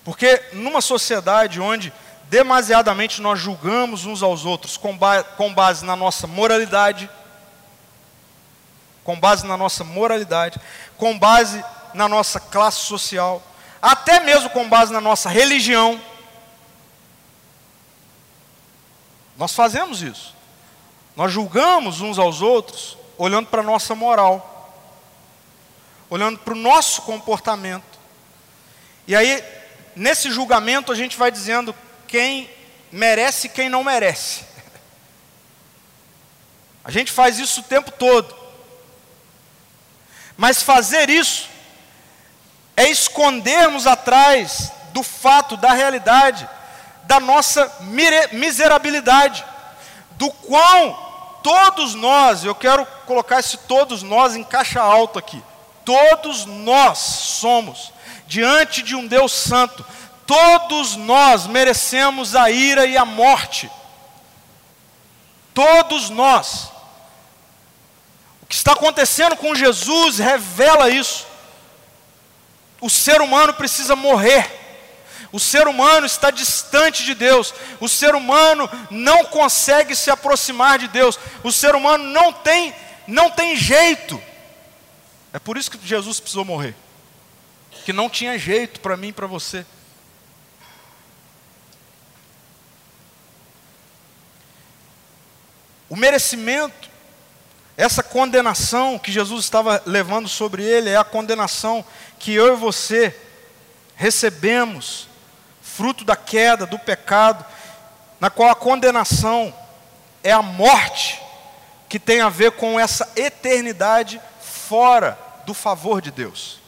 [0.02, 1.92] Porque numa sociedade onde
[2.30, 7.08] demasiadamente nós julgamos uns aos outros com, ba com base na nossa moralidade,
[9.04, 10.58] com base na nossa moralidade,
[10.96, 11.62] com base
[11.92, 13.42] na nossa classe social,
[13.80, 16.00] até mesmo com base na nossa religião,
[19.36, 20.34] nós fazemos isso.
[21.14, 24.57] Nós julgamos uns aos outros olhando para a nossa moral
[26.10, 27.98] olhando para o nosso comportamento.
[29.06, 29.42] E aí,
[29.94, 31.74] nesse julgamento, a gente vai dizendo
[32.06, 32.50] quem
[32.90, 34.44] merece e quem não merece.
[36.84, 38.34] A gente faz isso o tempo todo.
[40.36, 41.48] Mas fazer isso
[42.76, 46.48] é escondermos atrás do fato, da realidade,
[47.04, 47.70] da nossa
[48.32, 49.44] miserabilidade,
[50.12, 51.08] do quão
[51.42, 55.42] todos nós, eu quero colocar esse todos nós em caixa alta aqui,
[55.88, 57.94] Todos nós somos,
[58.26, 59.82] diante de um Deus Santo,
[60.26, 63.70] todos nós merecemos a ira e a morte.
[65.54, 66.64] Todos nós.
[68.42, 71.26] O que está acontecendo com Jesus revela isso.
[72.82, 74.46] O ser humano precisa morrer.
[75.32, 77.54] O ser humano está distante de Deus.
[77.80, 81.18] O ser humano não consegue se aproximar de Deus.
[81.42, 82.74] O ser humano não tem,
[83.06, 84.22] não tem jeito.
[85.38, 86.74] É por isso que Jesus precisou morrer.
[87.84, 89.64] Que não tinha jeito para mim e para você.
[95.88, 96.90] O merecimento,
[97.76, 101.84] essa condenação que Jesus estava levando sobre ele, é a condenação
[102.18, 103.16] que eu e você
[103.94, 105.06] recebemos,
[105.62, 107.46] fruto da queda, do pecado,
[108.18, 109.54] na qual a condenação
[110.24, 111.22] é a morte,
[111.88, 116.58] que tem a ver com essa eternidade fora do favor de Deus.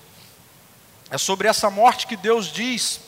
[1.10, 3.00] É sobre essa morte que Deus diz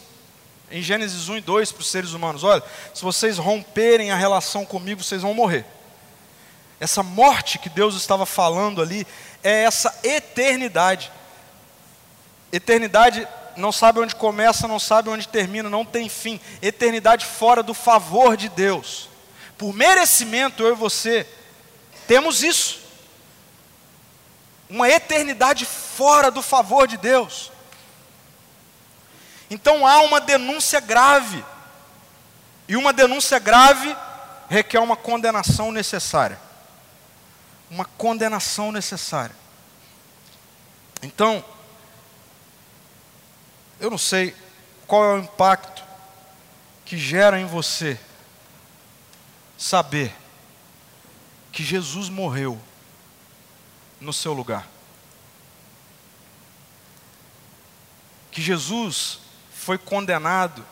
[0.71, 4.67] em Gênesis 1 e 2 para os seres humanos: olha, se vocês romperem a relação
[4.67, 5.65] comigo, vocês vão morrer.
[6.79, 9.07] Essa morte que Deus estava falando ali
[9.43, 11.11] é essa eternidade.
[12.53, 16.39] Eternidade não sabe onde começa, não sabe onde termina, não tem fim.
[16.61, 19.09] Eternidade fora do favor de Deus.
[19.57, 21.27] Por merecimento, eu e você
[22.07, 22.82] temos isso
[24.73, 27.53] uma eternidade fora do favor de Deus.
[29.51, 31.45] Então há uma denúncia grave,
[32.67, 33.95] e uma denúncia grave
[34.49, 36.41] requer uma condenação necessária.
[37.71, 39.35] Uma condenação necessária.
[41.03, 41.45] Então,
[43.79, 44.35] eu não sei
[44.87, 45.85] qual é o impacto
[46.87, 48.01] que gera em você
[49.59, 50.15] saber
[51.51, 52.59] que Jesus morreu
[54.03, 54.69] no seu lugar.
[58.31, 59.21] Que Jesus
[59.55, 60.65] foi condenado,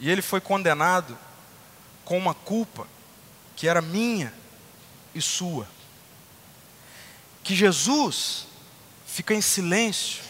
[0.00, 1.16] e ele foi condenado
[2.04, 2.86] com uma culpa
[3.56, 4.32] que era minha
[5.14, 5.68] e sua.
[7.42, 8.46] Que Jesus
[9.06, 10.22] fica em silêncio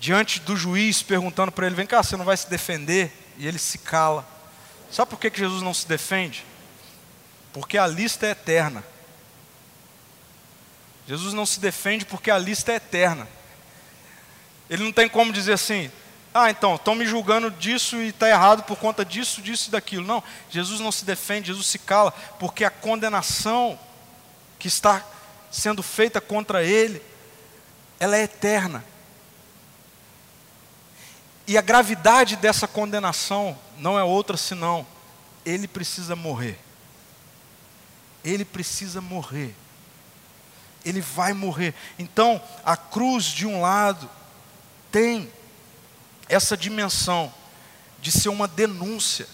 [0.00, 3.12] diante do juiz perguntando para ele: vem cá, você não vai se defender?
[3.38, 4.26] E ele se cala.
[4.90, 6.44] Sabe por que, Jesus não se defende?
[7.52, 8.84] Porque a lista é eterna.
[11.06, 13.28] Jesus não se defende porque a lista é eterna.
[14.68, 15.90] Ele não tem como dizer assim,
[16.34, 20.06] ah, então, estão me julgando disso e está errado por conta disso, disso e daquilo.
[20.06, 23.78] Não, Jesus não se defende, Jesus se cala, porque a condenação
[24.58, 25.02] que está
[25.50, 27.00] sendo feita contra ele,
[27.98, 28.84] ela é eterna.
[31.46, 34.86] E a gravidade dessa condenação não é outra senão,
[35.44, 36.58] ele precisa morrer.
[38.24, 39.54] Ele precisa morrer.
[40.88, 41.74] Ele vai morrer.
[41.98, 44.08] Então, a cruz de um lado
[44.90, 45.30] tem
[46.28, 47.32] essa dimensão
[48.00, 49.26] de ser uma denúncia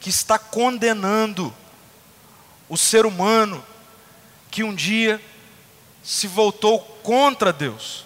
[0.00, 1.52] que está condenando
[2.68, 3.64] o ser humano
[4.50, 5.20] que um dia
[6.02, 8.04] se voltou contra Deus,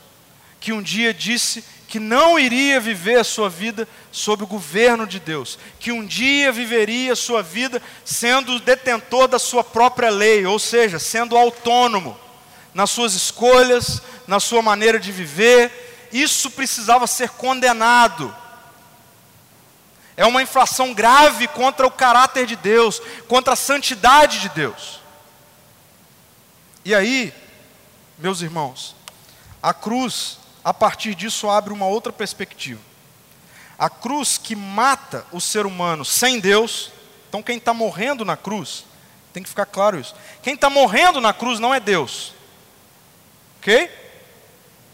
[0.61, 5.21] que um dia disse que não iria viver a sua vida sob o governo de
[5.21, 10.59] Deus, que um dia viveria a sua vida sendo detentor da sua própria lei, ou
[10.59, 12.19] seja, sendo autônomo
[12.73, 18.35] nas suas escolhas, na sua maneira de viver, isso precisava ser condenado.
[20.17, 24.99] É uma infração grave contra o caráter de Deus, contra a santidade de Deus.
[26.87, 27.35] E aí,
[28.17, 28.97] meus irmãos,
[29.63, 32.81] a cruz, a partir disso, abre uma outra perspectiva.
[33.79, 36.93] A cruz que mata o ser humano sem Deus,
[37.29, 38.85] então quem está morrendo na cruz,
[39.33, 40.15] tem que ficar claro isso.
[40.43, 42.33] Quem está morrendo na cruz não é Deus,
[43.59, 43.91] ok?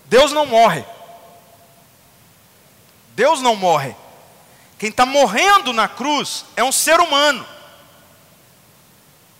[0.06, 0.84] Deus não morre.
[3.14, 3.94] Deus não morre.
[4.78, 7.44] Quem está morrendo na cruz é um ser humano.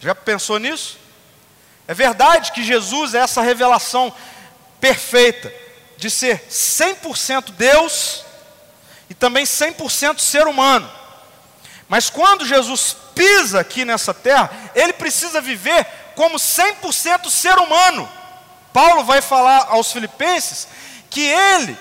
[0.01, 0.99] Já pensou nisso?
[1.87, 4.13] É verdade que Jesus é essa revelação
[4.79, 5.68] perfeita
[5.99, 8.25] de ser 100% Deus
[9.11, 10.89] e também 100% ser humano.
[11.89, 15.85] Mas quando Jesus pisa aqui nessa terra, ele precisa viver
[16.15, 18.09] como 100% ser humano.
[18.73, 20.69] Paulo vai falar aos Filipenses
[21.11, 21.77] que ele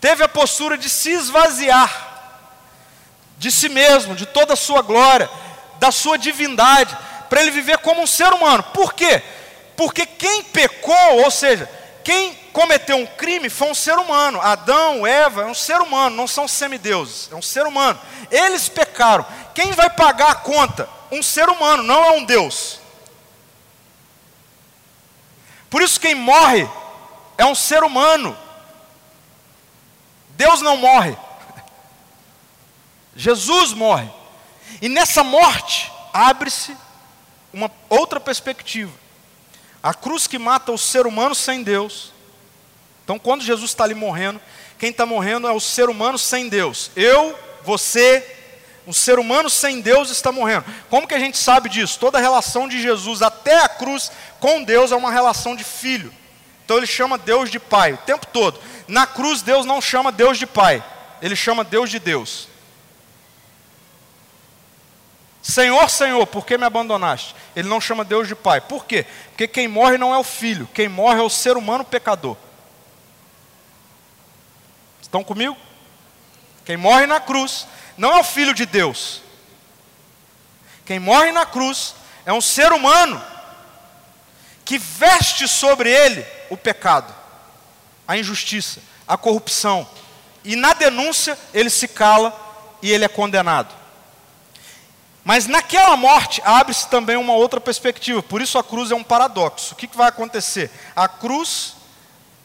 [0.00, 2.12] teve a postura de se esvaziar
[3.36, 5.28] de si mesmo, de toda a sua glória,
[5.78, 6.96] da sua divindade,
[7.28, 8.62] para ele viver como um ser humano.
[8.62, 9.22] Por quê?
[9.76, 11.68] Porque quem pecou, ou seja,
[12.02, 14.40] quem cometeu um crime foi um ser humano.
[14.40, 18.00] Adão, Eva, é um ser humano, não são semideuses, é um ser humano.
[18.30, 19.26] Eles pecaram.
[19.52, 20.88] Quem vai pagar a conta?
[21.10, 22.78] Um ser humano, não é um Deus.
[25.68, 26.68] Por isso quem morre
[27.36, 28.38] é um ser humano.
[30.30, 31.16] Deus não morre.
[33.16, 34.08] Jesus morre.
[34.80, 36.76] E nessa morte abre-se
[37.52, 38.92] uma outra perspectiva.
[39.82, 42.13] A cruz que mata o ser humano sem Deus.
[43.04, 44.40] Então, quando Jesus está ali morrendo,
[44.78, 46.90] quem está morrendo é o ser humano sem Deus.
[46.96, 48.26] Eu, você,
[48.86, 50.64] um ser humano sem Deus está morrendo.
[50.88, 51.98] Como que a gente sabe disso?
[52.00, 56.12] Toda a relação de Jesus até a cruz com Deus é uma relação de filho.
[56.64, 58.58] Então ele chama Deus de Pai o tempo todo.
[58.88, 60.82] Na cruz, Deus não chama Deus de Pai,
[61.20, 62.48] ele chama Deus de Deus.
[65.42, 67.36] Senhor, Senhor, por que me abandonaste?
[67.54, 68.62] Ele não chama Deus de Pai.
[68.62, 69.04] Por quê?
[69.28, 72.34] Porque quem morre não é o filho, quem morre é o ser humano pecador.
[75.14, 75.56] Estão comigo?
[76.64, 79.22] Quem morre na cruz não é o filho de Deus.
[80.84, 81.94] Quem morre na cruz
[82.26, 83.22] é um ser humano
[84.64, 87.14] que veste sobre ele o pecado,
[88.08, 89.88] a injustiça, a corrupção.
[90.42, 92.36] E na denúncia ele se cala
[92.82, 93.72] e ele é condenado.
[95.22, 99.74] Mas naquela morte abre-se também uma outra perspectiva, por isso a cruz é um paradoxo.
[99.74, 100.72] O que, vai acontecer?
[100.96, 101.76] A cruz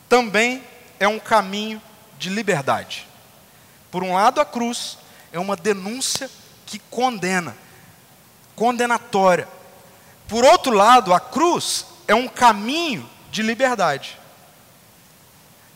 [0.07, 0.63] também
[0.99, 1.81] é um caminho
[2.19, 3.07] de liberdade.
[3.89, 4.97] Por um lado, a cruz
[5.31, 6.29] é uma denúncia
[6.65, 7.57] que condena,
[8.55, 9.47] condenatória.
[10.27, 14.19] Por outro lado, a cruz é um caminho de liberdade.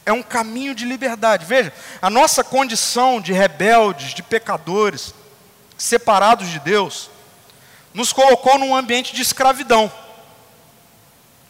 [0.05, 1.45] É um caminho de liberdade.
[1.45, 5.15] Veja, a nossa condição de rebeldes, de pecadores,
[5.77, 7.09] separados de Deus,
[7.93, 9.91] nos colocou num ambiente de escravidão.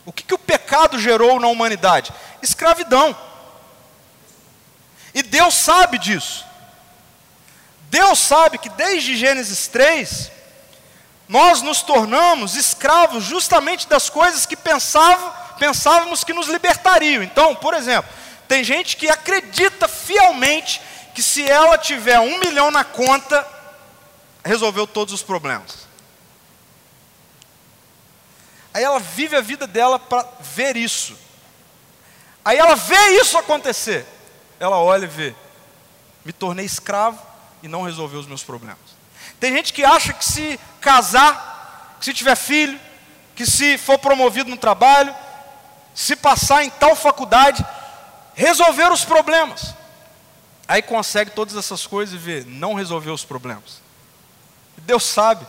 [0.05, 2.13] O que, que o pecado gerou na humanidade?
[2.41, 3.15] Escravidão.
[5.13, 6.45] E Deus sabe disso.
[7.89, 10.31] Deus sabe que desde Gênesis 3,
[11.27, 17.21] nós nos tornamos escravos justamente das coisas que pensava, pensávamos que nos libertariam.
[17.21, 18.11] Então, por exemplo,
[18.47, 20.81] tem gente que acredita fielmente
[21.13, 23.47] que se ela tiver um milhão na conta,
[24.43, 25.87] resolveu todos os problemas.
[28.73, 31.15] Aí ela vive a vida dela para ver isso.
[32.43, 34.05] Aí ela vê isso acontecer.
[34.59, 35.35] Ela olha e vê:
[36.23, 37.19] me tornei escravo
[37.61, 38.77] e não resolveu os meus problemas.
[39.39, 42.79] Tem gente que acha que se casar, que se tiver filho,
[43.35, 45.13] que se for promovido no trabalho,
[45.93, 47.65] se passar em tal faculdade,
[48.33, 49.73] resolver os problemas.
[50.67, 53.81] Aí consegue todas essas coisas e vê, não resolveu os problemas.
[54.77, 55.45] Deus sabe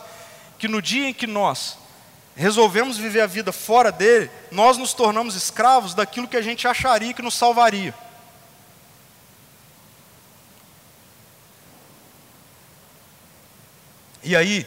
[0.57, 1.77] que no dia em que nós
[2.35, 7.13] resolvemos viver a vida fora dele, nós nos tornamos escravos daquilo que a gente acharia
[7.13, 7.93] que nos salvaria.
[14.25, 14.65] E aí,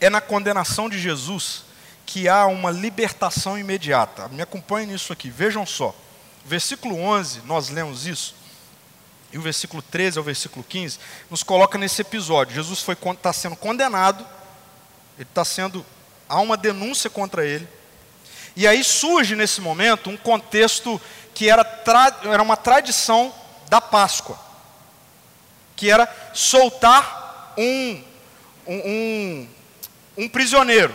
[0.00, 1.64] é na condenação de Jesus
[2.06, 4.28] que há uma libertação imediata.
[4.28, 5.92] Me acompanhe nisso aqui, vejam só.
[6.44, 8.36] Versículo 11, nós lemos isso,
[9.32, 12.54] e o versículo 13 ao versículo 15, nos coloca nesse episódio.
[12.54, 14.24] Jesus está sendo condenado,
[15.18, 15.84] ele está sendo.
[16.28, 17.66] Há uma denúncia contra ele.
[18.54, 21.00] E aí surge nesse momento um contexto
[21.34, 21.66] que era,
[22.30, 23.34] era uma tradição
[23.68, 24.38] da Páscoa,
[25.74, 27.21] que era soltar
[27.56, 28.02] um,
[28.66, 29.48] um,
[30.16, 30.94] um, prisioneiro.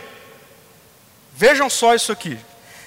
[1.34, 2.38] Vejam só isso aqui.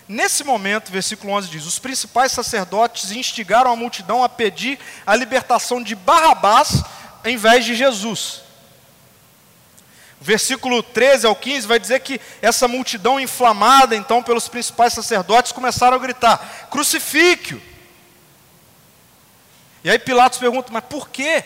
[0.08, 5.82] Nesse momento, versículo 11 diz: Os principais sacerdotes instigaram a multidão a pedir a libertação
[5.82, 6.84] de Barrabás
[7.24, 8.42] em vez de Jesus.
[10.20, 15.96] Versículo 13 ao 15 vai dizer que essa multidão inflamada, então, pelos principais sacerdotes, começaram
[15.96, 17.62] a gritar: crucifique-o.
[19.84, 21.44] E aí Pilatos pergunta: Mas por quê?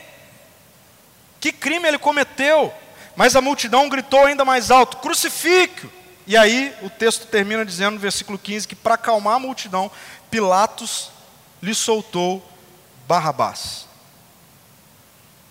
[1.46, 2.74] Que crime ele cometeu?
[3.16, 5.92] Mas a multidão gritou ainda mais alto: crucifique-o.
[6.26, 9.92] E aí o texto termina dizendo no versículo 15 que para acalmar a multidão,
[10.32, 11.12] Pilatos
[11.62, 12.44] lhe soltou
[13.08, 13.88] Barrabás.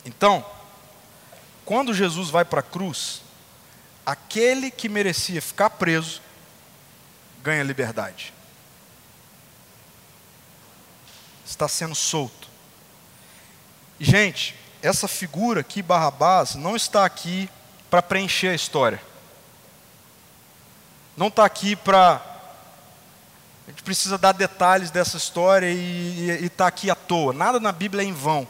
[0.05, 0.45] Então,
[1.65, 3.23] quando Jesus vai para a cruz,
[4.05, 6.21] aquele que merecia ficar preso
[7.41, 8.35] ganha liberdade.
[11.47, 12.49] Está sendo solto.
[14.01, 17.49] gente, essa figura aqui, Barrabás, não está aqui
[17.91, 19.01] para preencher a história
[21.17, 22.21] não está aqui para.
[23.67, 27.33] A gente precisa dar detalhes dessa história e está aqui à toa.
[27.33, 28.47] Nada na Bíblia é em vão.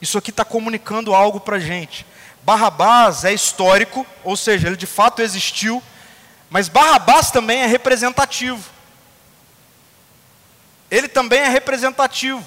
[0.00, 2.04] Isso aqui está comunicando algo para a gente.
[2.42, 5.82] Barrabás é histórico, ou seja, ele de fato existiu,
[6.50, 8.68] mas Barrabás também é representativo.
[10.90, 12.44] Ele também é representativo.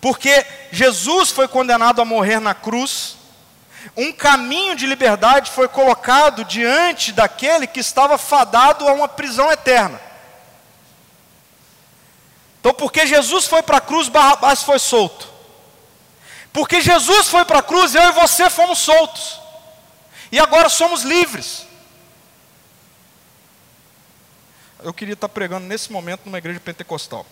[0.00, 3.16] Porque Jesus foi condenado a morrer na cruz,
[3.96, 10.00] um caminho de liberdade foi colocado diante daquele que estava fadado a uma prisão eterna.
[12.60, 15.28] Então, porque Jesus foi para a cruz, Barrabás foi solto.
[16.52, 19.40] Porque Jesus foi para a cruz, eu e você fomos soltos.
[20.30, 21.66] E agora somos livres.
[24.82, 27.26] Eu queria estar pregando nesse momento numa igreja pentecostal.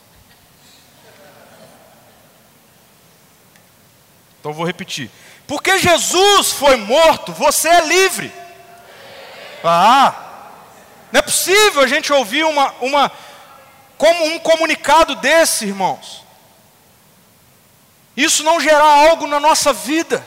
[4.40, 5.10] Então vou repetir.
[5.46, 8.32] Porque Jesus foi morto, você é livre.
[9.64, 10.14] Ah,
[11.10, 13.10] não é possível a gente ouvir uma, uma,
[13.96, 16.24] como um comunicado desse, irmãos.
[18.16, 20.26] Isso não gerar algo na nossa vida.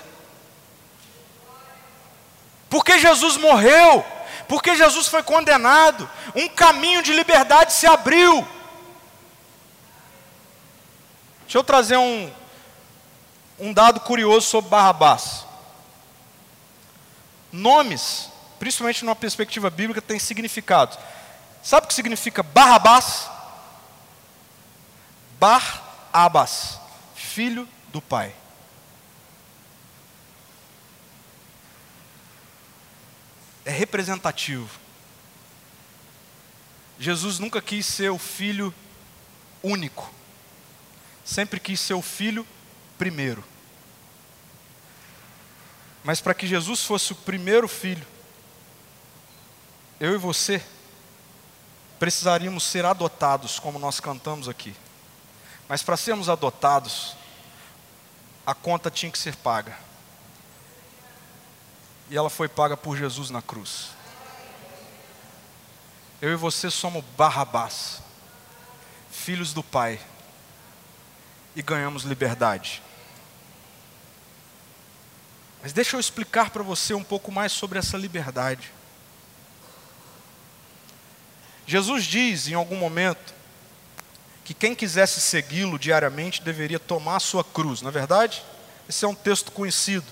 [2.70, 4.06] Porque Jesus morreu,
[4.48, 8.48] porque Jesus foi condenado, um caminho de liberdade se abriu.
[11.44, 12.32] Deixa eu trazer um,
[13.62, 15.46] um dado curioso sobre Barrabás.
[17.52, 20.98] Nomes, principalmente numa perspectiva bíblica, têm significado.
[21.62, 23.30] Sabe o que significa Barrabás?
[25.40, 26.80] Bar-Abas,
[27.14, 28.34] filho do pai.
[33.64, 34.80] É representativo.
[36.98, 38.74] Jesus nunca quis ser o filho
[39.64, 40.12] único,
[41.24, 42.46] sempre quis ser o filho
[42.98, 43.51] primeiro.
[46.04, 48.06] Mas para que Jesus fosse o primeiro filho,
[50.00, 50.64] eu e você
[52.00, 54.76] precisaríamos ser adotados, como nós cantamos aqui.
[55.70, 57.16] Mas para sermos adotados,
[58.46, 59.78] a conta tinha que ser paga.
[62.10, 63.90] E ela foi paga por Jesus na cruz.
[66.20, 68.02] Eu e você somos Barrabás,
[69.12, 70.00] filhos do Pai,
[71.56, 72.82] e ganhamos liberdade.
[75.62, 78.72] Mas deixa eu explicar para você um pouco mais sobre essa liberdade.
[81.68, 83.34] Jesus diz em algum momento
[84.44, 88.44] que quem quisesse segui-lo diariamente deveria tomar a sua cruz, não é verdade?
[88.90, 90.06] Esse é um texto conhecido.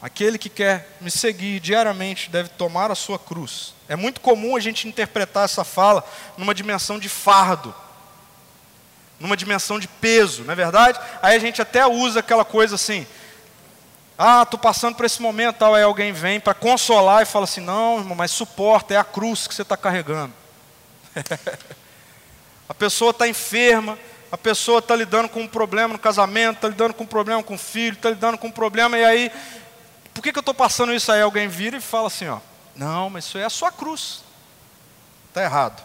[0.00, 3.74] Aquele que quer me seguir diariamente deve tomar a sua cruz.
[3.88, 6.04] É muito comum a gente interpretar essa fala
[6.36, 7.72] numa dimensão de fardo,
[9.20, 10.98] numa dimensão de peso, não é verdade?
[11.22, 13.06] Aí a gente até usa aquela coisa assim:
[14.18, 15.74] ah, estou passando por esse momento, tal.
[15.74, 19.46] Aí alguém vem para consolar e fala assim: não, irmão, mas suporta, é a cruz
[19.46, 20.32] que você está carregando.
[22.68, 23.98] a pessoa está enferma,
[24.30, 27.54] a pessoa está lidando com um problema no casamento, está lidando com um problema com
[27.54, 29.32] o filho, está lidando com um problema, e aí
[30.14, 31.22] por que, que eu estou passando isso aí?
[31.22, 32.38] Alguém vira e fala assim: ó,
[32.76, 34.22] não, mas isso é a sua cruz.
[35.28, 35.82] Está errado.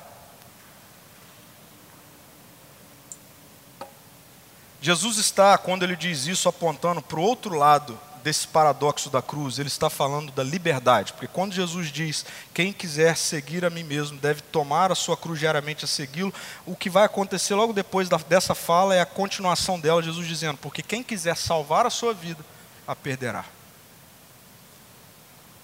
[4.80, 9.58] Jesus está, quando ele diz isso, apontando para o outro lado desse paradoxo da cruz,
[9.58, 14.18] ele está falando da liberdade, porque quando Jesus diz: Quem quiser seguir a mim mesmo
[14.18, 16.34] deve tomar a sua cruz diariamente a segui-lo,
[16.66, 20.58] o que vai acontecer logo depois da, dessa fala é a continuação dela, Jesus dizendo:
[20.58, 22.44] Porque quem quiser salvar a sua vida,
[22.86, 23.46] a perderá.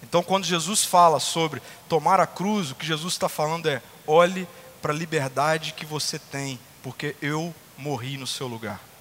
[0.02, 4.48] Então, quando Jesus fala sobre tomar a cruz, o que Jesus está falando é: olhe
[4.82, 8.93] para a liberdade que você tem, porque eu morri no seu lugar.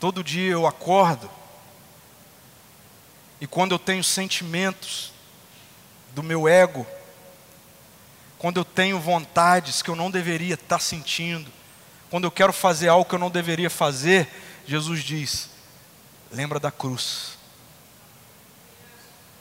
[0.00, 1.30] Todo dia eu acordo,
[3.40, 5.12] e quando eu tenho sentimentos
[6.14, 6.86] do meu ego,
[8.38, 11.52] quando eu tenho vontades que eu não deveria estar sentindo,
[12.10, 14.28] quando eu quero fazer algo que eu não deveria fazer,
[14.66, 15.50] Jesus diz:
[16.32, 17.38] lembra da cruz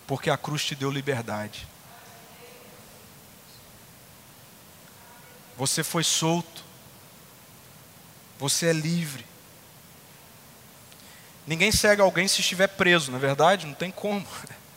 [0.10, 1.68] porque a cruz te deu liberdade.
[5.56, 6.64] Você foi solto.
[8.40, 9.24] Você é livre.
[11.50, 13.66] Ninguém segue alguém se estiver preso, na é verdade?
[13.66, 14.24] Não tem como.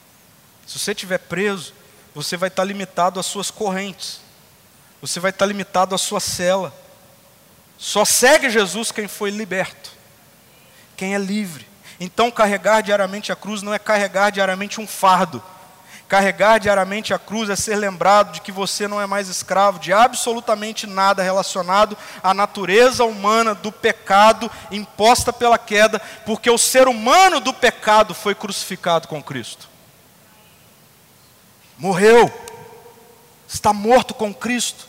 [0.66, 1.75] Se você estiver preso,
[2.14, 4.23] você vai estar limitado às suas correntes.
[5.03, 6.75] Você vai estar limitado à sua cela.
[7.77, 9.91] Só segue Jesus quem foi liberto.
[10.97, 11.68] Quem é livre.
[12.01, 15.45] Então, carregar diariamente a cruz não é carregar diariamente um fardo.
[16.13, 19.95] Carregar diariamente a cruz é ser lembrado de que você não é mais escravo de
[19.95, 27.41] absolutamente nada relacionado à natureza humana do pecado imposta pela queda, porque o ser humano
[27.41, 29.71] do pecado foi crucificado com Cristo.
[31.79, 32.31] Morreu,
[33.49, 34.87] está morto com Cristo.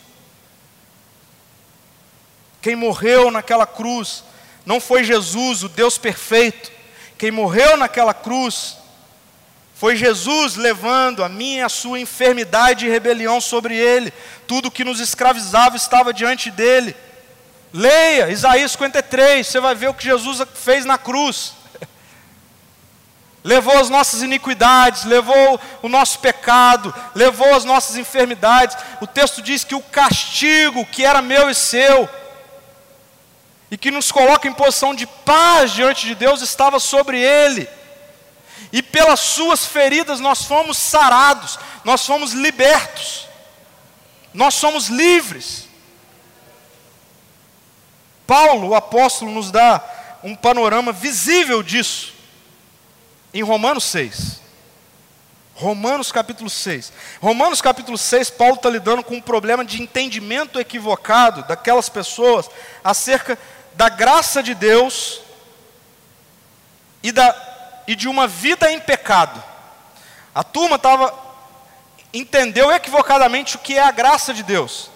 [2.62, 4.26] Quem morreu naquela cruz
[4.66, 6.70] não foi Jesus, o Deus perfeito,
[7.18, 8.83] quem morreu naquela cruz
[9.84, 14.14] foi Jesus levando a minha e a sua enfermidade e rebelião sobre ele.
[14.48, 16.96] Tudo que nos escravizava estava diante dele.
[17.74, 21.52] Leia Isaías 53, você vai ver o que Jesus fez na cruz.
[23.44, 28.78] Levou as nossas iniquidades, levou o nosso pecado, levou as nossas enfermidades.
[29.02, 32.08] O texto diz que o castigo que era meu e seu,
[33.70, 37.68] e que nos coloca em posição de paz diante de Deus estava sobre ele.
[38.72, 43.28] E pelas suas feridas nós fomos sarados, nós fomos libertos,
[44.34, 45.68] nós somos livres.
[48.26, 49.84] Paulo, o apóstolo, nos dá
[50.24, 52.14] um panorama visível disso
[53.34, 54.42] em Romanos 6.
[55.56, 56.92] Romanos capítulo 6.
[57.22, 62.50] Romanos capítulo 6, Paulo está lidando com um problema de entendimento equivocado daquelas pessoas
[62.84, 63.38] acerca
[63.76, 65.22] da graça de Deus
[67.04, 67.32] e, da,
[67.88, 69.44] e de uma vida em pecado.
[70.34, 71.14] A turma estava
[72.14, 74.90] entendeu equivocadamente o que é a graça de Deus.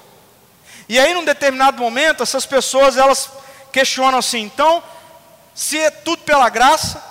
[0.88, 3.30] E aí, num determinado momento, essas pessoas elas
[3.72, 4.82] questionam assim: então,
[5.54, 7.04] se é tudo pela graça,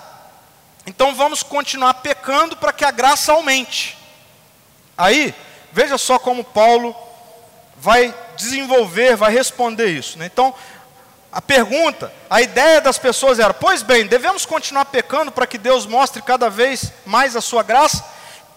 [0.85, 3.97] então vamos continuar pecando para que a graça aumente.
[4.97, 5.35] Aí,
[5.71, 6.95] veja só como Paulo
[7.75, 10.17] vai desenvolver, vai responder isso.
[10.17, 10.25] Né?
[10.25, 10.53] Então,
[11.37, 15.85] a pergunta, a ideia das pessoas era: pois bem, devemos continuar pecando para que Deus
[15.85, 18.03] mostre cada vez mais a sua graça?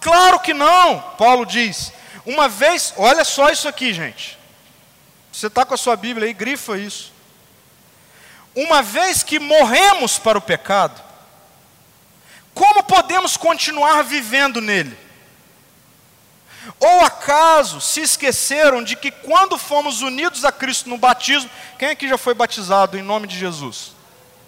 [0.01, 1.93] Claro que não, Paulo diz.
[2.25, 4.39] Uma vez, olha só isso aqui, gente.
[5.31, 7.13] Você está com a sua Bíblia aí, grifa isso.
[8.55, 11.03] Uma vez que morremos para o pecado,
[12.55, 14.97] como podemos continuar vivendo nele?
[16.79, 22.09] Ou acaso se esqueceram de que quando fomos unidos a Cristo no batismo, quem aqui
[22.09, 23.93] já foi batizado em nome de Jesus?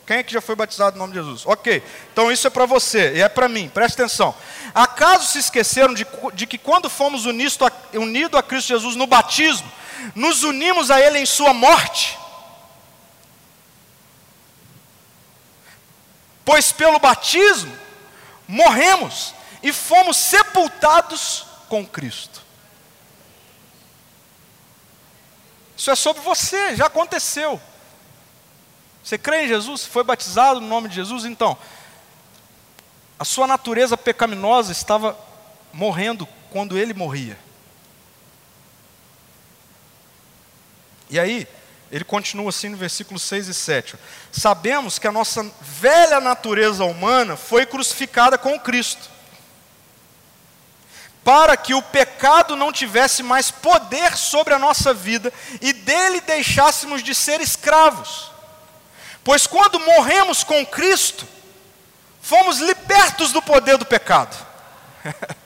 [0.06, 1.46] Quem aqui já foi batizado em nome de Jesus?
[1.46, 1.82] Ok,
[2.12, 4.34] então isso é para você e é para mim, preste atenção.
[4.74, 9.06] Acaso se esqueceram de, de que quando fomos unidos a, unido a Cristo Jesus no
[9.06, 9.70] batismo,
[10.14, 12.18] nos unimos a Ele em Sua morte?
[16.44, 17.72] Pois pelo batismo
[18.48, 22.42] morremos e fomos sepultados com Cristo.
[25.74, 27.58] Isso é sobre você, já aconteceu.
[29.02, 29.86] Você crê em Jesus?
[29.86, 31.24] Foi batizado no nome de Jesus?
[31.24, 31.56] Então,
[33.18, 35.18] a sua natureza pecaminosa estava
[35.72, 37.38] morrendo quando ele morria.
[41.08, 41.48] E aí,
[41.90, 43.96] ele continua assim no versículo 6 e 7.
[44.30, 49.11] Sabemos que a nossa velha natureza humana foi crucificada com Cristo,
[51.24, 57.02] para que o pecado não tivesse mais poder sobre a nossa vida e dele deixássemos
[57.02, 58.30] de ser escravos.
[59.22, 61.26] Pois quando morremos com Cristo,
[62.20, 64.36] fomos libertos do poder do pecado.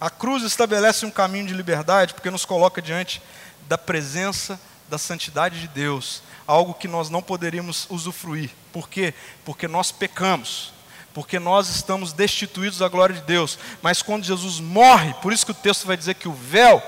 [0.00, 3.22] a cruz estabelece um caminho de liberdade porque nos coloca diante
[3.68, 8.50] da presença da santidade de Deus, algo que nós não poderíamos usufruir.
[8.72, 9.12] Por quê?
[9.44, 10.72] Porque nós pecamos,
[11.16, 13.58] porque nós estamos destituídos da glória de Deus.
[13.80, 16.82] Mas quando Jesus morre, por isso que o texto vai dizer que o véu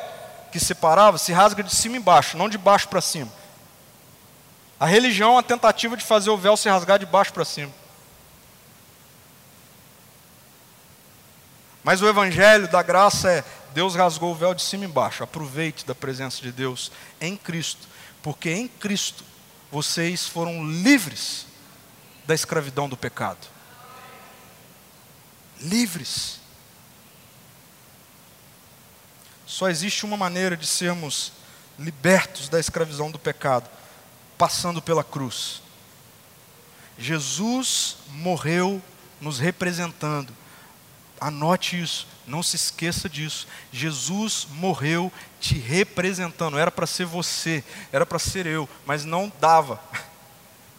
[0.53, 3.33] que separava se rasga de cima e embaixo, não de baixo para cima.
[4.79, 7.73] A religião é uma tentativa de fazer o véu se rasgar de baixo para cima.
[11.83, 15.25] Mas o evangelho da graça é Deus rasgou o véu de cima e embaixo.
[15.25, 17.89] Aproveite da presença de Deus em Cristo,
[18.23, 19.25] porque em Cristo
[19.73, 21.47] vocês foram livres
[22.27, 23.57] da escravidão do pecado.
[25.61, 26.39] Livres.
[29.47, 31.33] Só existe uma maneira de sermos
[31.79, 33.69] libertos da escravidão do pecado,
[34.37, 35.63] passando pela cruz.
[36.99, 38.83] Jesus morreu
[39.21, 40.35] nos representando.
[41.21, 42.07] Anote isso.
[42.27, 43.47] Não se esqueça disso.
[43.73, 46.59] Jesus morreu te representando.
[46.59, 49.81] Era para ser você, era para ser eu, mas não dava.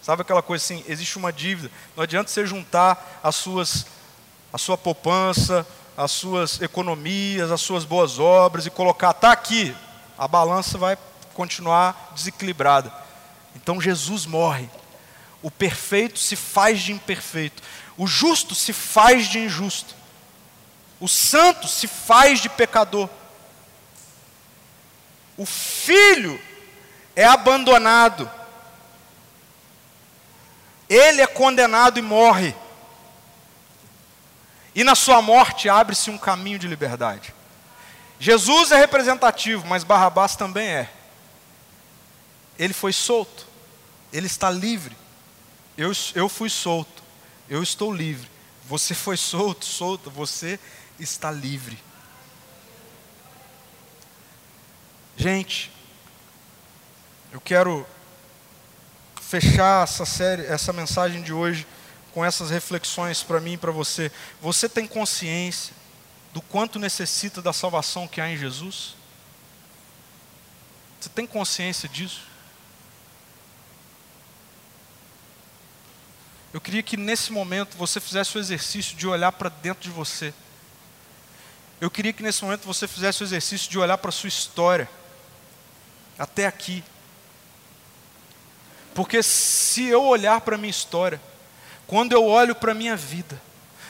[0.01, 0.83] Sabe aquela coisa assim?
[0.87, 1.71] Existe uma dívida.
[1.95, 3.85] Não adianta você juntar as suas,
[4.51, 9.75] a sua poupança, as suas economias, as suas boas obras e colocar, está aqui.
[10.17, 10.97] A balança vai
[11.33, 12.91] continuar desequilibrada.
[13.55, 14.69] Então Jesus morre.
[15.41, 17.61] O perfeito se faz de imperfeito.
[17.97, 19.95] O justo se faz de injusto.
[20.99, 23.09] O santo se faz de pecador.
[25.37, 26.39] O filho
[27.15, 28.29] é abandonado.
[30.89, 32.53] Ele é condenado e morre.
[34.79, 37.35] E na sua morte abre-se um caminho de liberdade.
[38.17, 40.89] Jesus é representativo, mas Barrabás também é.
[42.57, 43.45] Ele foi solto,
[44.13, 44.95] ele está livre.
[45.77, 47.03] Eu, eu fui solto,
[47.49, 48.31] eu estou livre.
[48.69, 50.57] Você foi solto, solto, você
[50.97, 51.77] está livre.
[55.17, 55.73] Gente,
[57.33, 57.85] eu quero
[59.19, 61.67] fechar essa série, essa mensagem de hoje
[62.19, 64.11] com essas reflexões para mim e para você.
[64.41, 65.73] Você tem consciência
[66.33, 68.93] do quanto necessita da salvação que há em Jesus?
[70.99, 72.23] Você tem consciência disso?
[76.53, 80.33] Eu queria que nesse momento você fizesse o exercício de olhar para dentro de você.
[81.79, 84.89] Eu queria que nesse momento você fizesse o exercício de olhar para a sua história,
[86.17, 86.83] até aqui.
[88.93, 91.28] Porque se eu olhar para a minha história,
[91.89, 93.41] quando eu olho para a minha vida,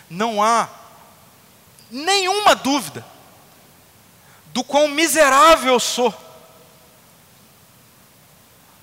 [0.09, 0.69] não há
[1.91, 3.05] nenhuma dúvida
[4.53, 6.13] do quão miserável eu sou,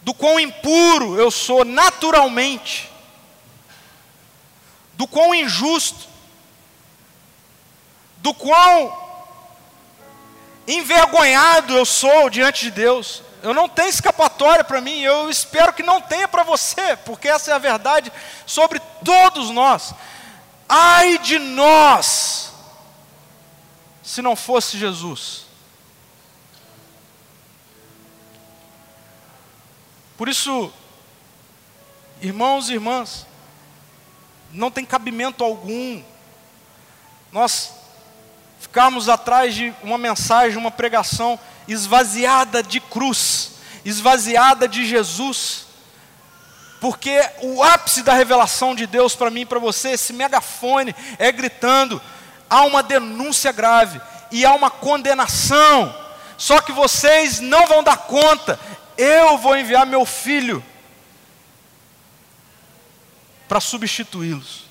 [0.03, 2.91] do quão impuro eu sou naturalmente,
[4.93, 6.07] do quão injusto,
[8.19, 8.95] do quão
[10.69, 13.23] envergonhado eu sou diante de Deus.
[13.47, 17.53] Eu não tenho escapatória para mim, eu espero que não tenha para você, porque essa
[17.53, 18.13] é a verdade
[18.45, 19.95] sobre todos nós.
[20.69, 22.53] Ai de nós,
[24.03, 25.47] se não fosse Jesus.
[30.17, 30.73] Por isso,
[32.21, 33.29] irmãos e irmãs,
[34.51, 36.03] não tem cabimento algum
[37.31, 37.73] nós
[38.59, 41.39] ficarmos atrás de uma mensagem, uma pregação
[41.69, 43.53] esvaziada de cruz,
[43.85, 45.67] esvaziada de Jesus.
[46.81, 51.33] Porque o ápice da revelação de Deus para mim e para você, esse megafone, é
[51.33, 52.01] gritando:
[52.49, 54.01] há uma denúncia grave
[54.31, 55.95] e há uma condenação.
[56.37, 58.59] Só que vocês não vão dar conta.
[58.97, 60.65] Eu vou enviar meu filho
[63.49, 64.65] para substituí-los.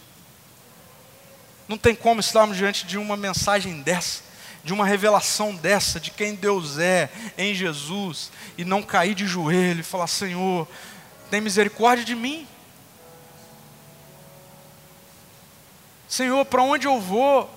[1.67, 4.21] Não tem como estarmos diante de uma mensagem dessa,
[4.65, 7.07] de uma revelação dessa, de quem Deus é
[7.37, 10.67] em Jesus, e não cair de joelho e falar: Senhor,
[11.29, 12.47] tem misericórdia de mim.
[16.09, 17.47] Senhor, para onde eu vou?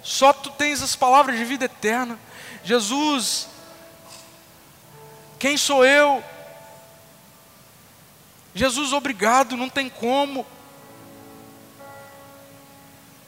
[0.00, 2.16] Só tu tens as palavras de vida eterna.
[2.62, 3.48] Jesus,
[5.40, 6.22] quem sou eu?
[8.54, 10.46] Jesus, obrigado, não tem como.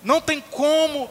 [0.00, 1.10] Não tem como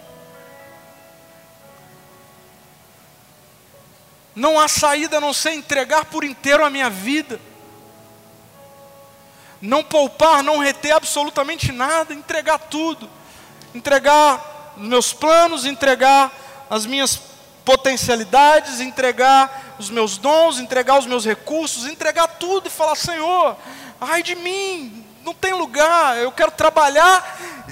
[4.36, 7.40] Não há saída a não ser entregar por inteiro a minha vida.
[9.62, 13.10] Não poupar, não reter absolutamente nada, entregar tudo.
[13.74, 16.32] Entregar meus planos, entregar
[16.70, 17.20] as minhas
[17.64, 23.58] potencialidades, entregar os meus dons, entregar os meus recursos, entregar tudo e falar: Senhor,
[24.00, 27.65] ai de mim, não tem lugar, eu quero trabalhar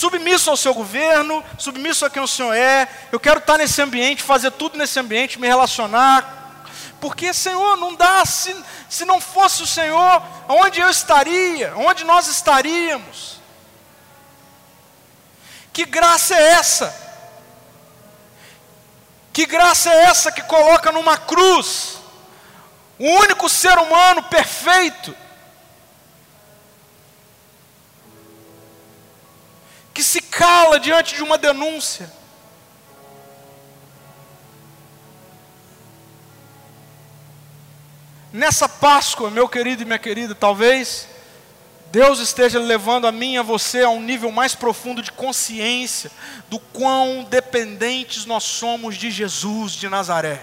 [0.00, 4.22] submisso ao seu governo, submisso a quem o Senhor é, eu quero estar nesse ambiente,
[4.22, 6.64] fazer tudo nesse ambiente, me relacionar,
[6.98, 8.56] porque, Senhor, não dá, se,
[8.88, 13.40] se não fosse o Senhor, onde eu estaria, onde nós estaríamos?
[15.70, 17.10] Que graça é essa?
[19.34, 21.98] Que graça é essa que coloca numa cruz
[22.98, 25.14] o único ser humano perfeito,
[30.00, 32.10] que se cala diante de uma denúncia.
[38.32, 41.06] Nessa Páscoa, meu querido e minha querida, talvez
[41.92, 46.10] Deus esteja levando a mim e a você a um nível mais profundo de consciência
[46.48, 50.40] do quão dependentes nós somos de Jesus de Nazaré.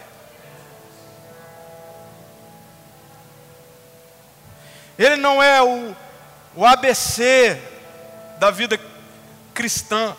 [4.99, 5.95] Ele não é o,
[6.55, 7.59] o ABC
[8.37, 8.77] da vida
[9.57, 10.15] cristã,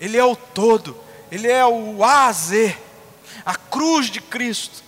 [0.00, 0.96] ele é o todo,
[1.28, 2.78] ele é o A a Z,
[3.44, 4.84] a cruz de Cristo.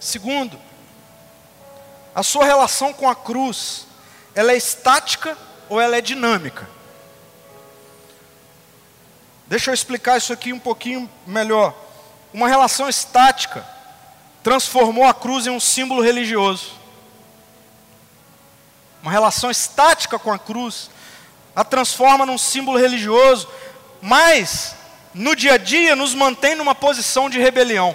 [0.00, 0.58] Segundo,
[2.14, 3.86] a sua relação com a cruz,
[4.34, 5.36] ela é estática
[5.68, 6.66] ou ela é dinâmica?
[9.46, 11.74] Deixa eu explicar isso aqui um pouquinho melhor.
[12.32, 13.66] Uma relação estática
[14.42, 16.83] transformou a cruz em um símbolo religioso.
[19.04, 20.90] Uma relação estática com a cruz
[21.54, 23.46] a transforma num símbolo religioso,
[24.02, 24.74] mas
[25.14, 27.94] no dia a dia nos mantém numa posição de rebelião.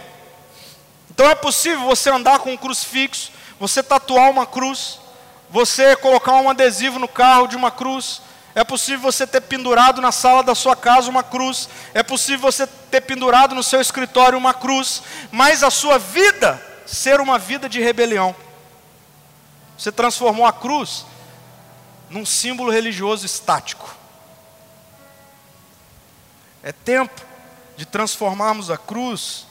[1.12, 5.00] Então é possível você andar com um crucifixo você tatuar uma cruz,
[5.50, 8.22] você colocar um adesivo no carro de uma cruz,
[8.56, 12.66] é possível você ter pendurado na sala da sua casa uma cruz, é possível você
[12.66, 17.82] ter pendurado no seu escritório uma cruz, mas a sua vida ser uma vida de
[17.82, 18.34] rebelião.
[19.80, 21.06] Você transformou a cruz
[22.10, 23.96] num símbolo religioso estático.
[26.62, 27.22] É tempo
[27.78, 29.48] de transformarmos a cruz,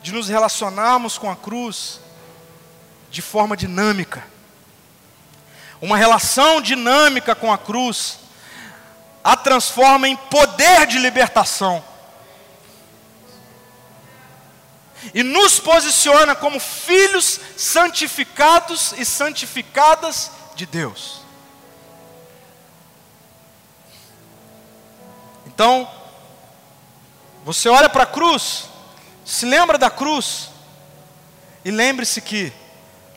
[0.00, 1.98] de nos relacionarmos com a cruz
[3.10, 4.24] de forma dinâmica.
[5.82, 8.20] Uma relação dinâmica com a cruz
[9.24, 11.82] a transforma em poder de libertação.
[15.12, 21.22] E nos posiciona como filhos santificados e santificadas de Deus.
[25.46, 25.88] Então,
[27.44, 28.64] você olha para a cruz,
[29.24, 30.48] se lembra da cruz,
[31.64, 32.52] e lembre-se que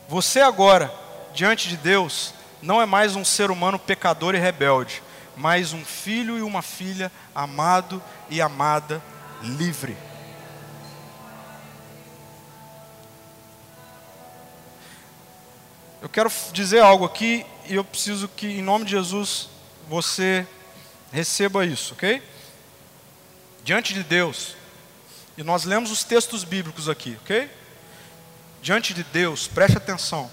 [0.07, 0.93] você agora,
[1.33, 5.01] diante de Deus, não é mais um ser humano pecador e rebelde,
[5.35, 9.01] mas um filho e uma filha amado e amada,
[9.41, 9.97] livre.
[16.01, 19.49] Eu quero dizer algo aqui e eu preciso que, em nome de Jesus,
[19.89, 20.45] você
[21.11, 22.21] receba isso, ok?
[23.63, 24.55] Diante de Deus,
[25.37, 27.49] e nós lemos os textos bíblicos aqui, ok?
[28.61, 30.29] diante de Deus, preste atenção,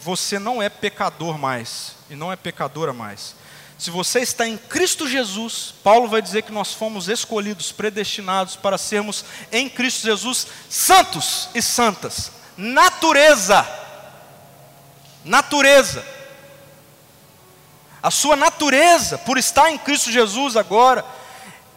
[0.00, 3.34] você não é pecador mais, e não é pecadora mais.
[3.76, 8.78] Se você está em Cristo Jesus, Paulo vai dizer que nós fomos escolhidos, predestinados para
[8.78, 12.32] sermos em Cristo Jesus santos e santas.
[12.56, 13.66] Natureza.
[15.24, 16.04] Natureza.
[18.02, 21.04] A sua natureza, por estar em Cristo Jesus agora,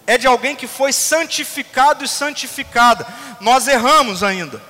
[0.05, 3.07] é de alguém que foi santificado e santificada.
[3.39, 4.61] Nós erramos ainda.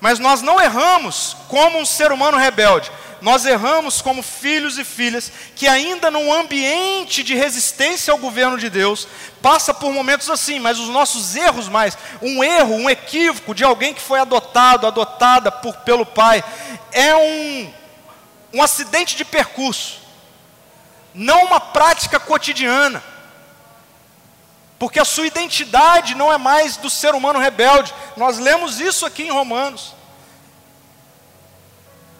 [0.00, 5.32] Mas nós não erramos como um ser humano rebelde, nós erramos como filhos e filhas
[5.54, 9.08] que, ainda num ambiente de resistência ao governo de Deus,
[9.40, 13.94] passa por momentos assim, mas os nossos erros mais, um erro, um equívoco de alguém
[13.94, 16.44] que foi adotado, adotada por, pelo pai,
[16.92, 17.72] é um,
[18.52, 20.00] um acidente de percurso,
[21.14, 23.02] não uma prática cotidiana.
[24.78, 27.94] Porque a sua identidade não é mais do ser humano rebelde.
[28.16, 29.94] Nós lemos isso aqui em Romanos.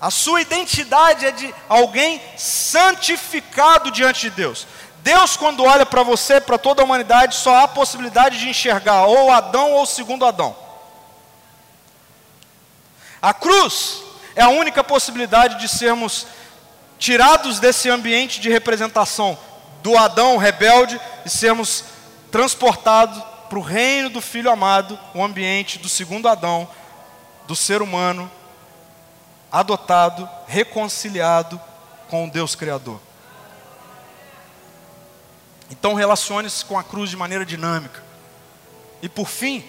[0.00, 4.66] A sua identidade é de alguém santificado diante de Deus.
[4.98, 9.06] Deus, quando olha para você, para toda a humanidade, só há a possibilidade de enxergar
[9.06, 10.56] ou Adão ou segundo Adão.
[13.22, 14.02] A cruz
[14.36, 16.26] é a única possibilidade de sermos
[16.98, 19.36] tirados desse ambiente de representação
[19.82, 21.84] do Adão rebelde e sermos
[22.30, 26.68] transportados para o reino do Filho amado, o ambiente do segundo Adão,
[27.46, 28.30] do ser humano
[29.50, 31.58] adotado, reconciliado
[32.08, 33.00] com o Deus Criador.
[35.70, 38.02] Então relacione-se com a cruz de maneira dinâmica.
[39.00, 39.64] E por fim,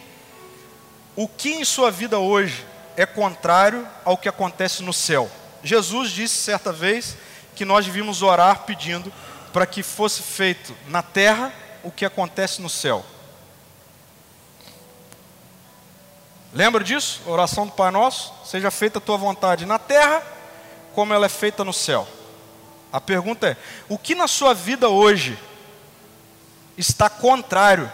[1.15, 2.65] o que em sua vida hoje
[2.97, 5.29] é contrário ao que acontece no céu?
[5.63, 7.15] Jesus disse certa vez
[7.55, 9.13] que nós devíamos orar pedindo
[9.53, 13.05] para que fosse feito na terra o que acontece no céu.
[16.53, 17.21] Lembra disso?
[17.27, 18.33] A oração do Pai Nosso?
[18.43, 20.23] Seja feita a tua vontade na terra,
[20.95, 22.07] como ela é feita no céu.
[22.91, 25.37] A pergunta é: o que na sua vida hoje
[26.77, 27.91] está contrário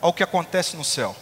[0.00, 1.16] ao que acontece no céu?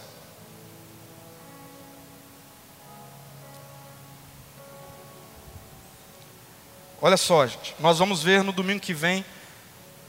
[7.01, 9.25] Olha só, gente, nós vamos ver no domingo que vem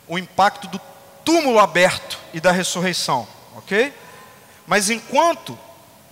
[0.06, 0.80] o impacto do
[1.24, 3.26] túmulo aberto e da ressurreição,
[3.56, 3.92] ok?
[4.66, 5.58] Mas enquanto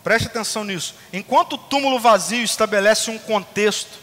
[0.02, 0.94] Preste atenção nisso.
[1.12, 3.98] Enquanto o túmulo vazio estabelece um contexto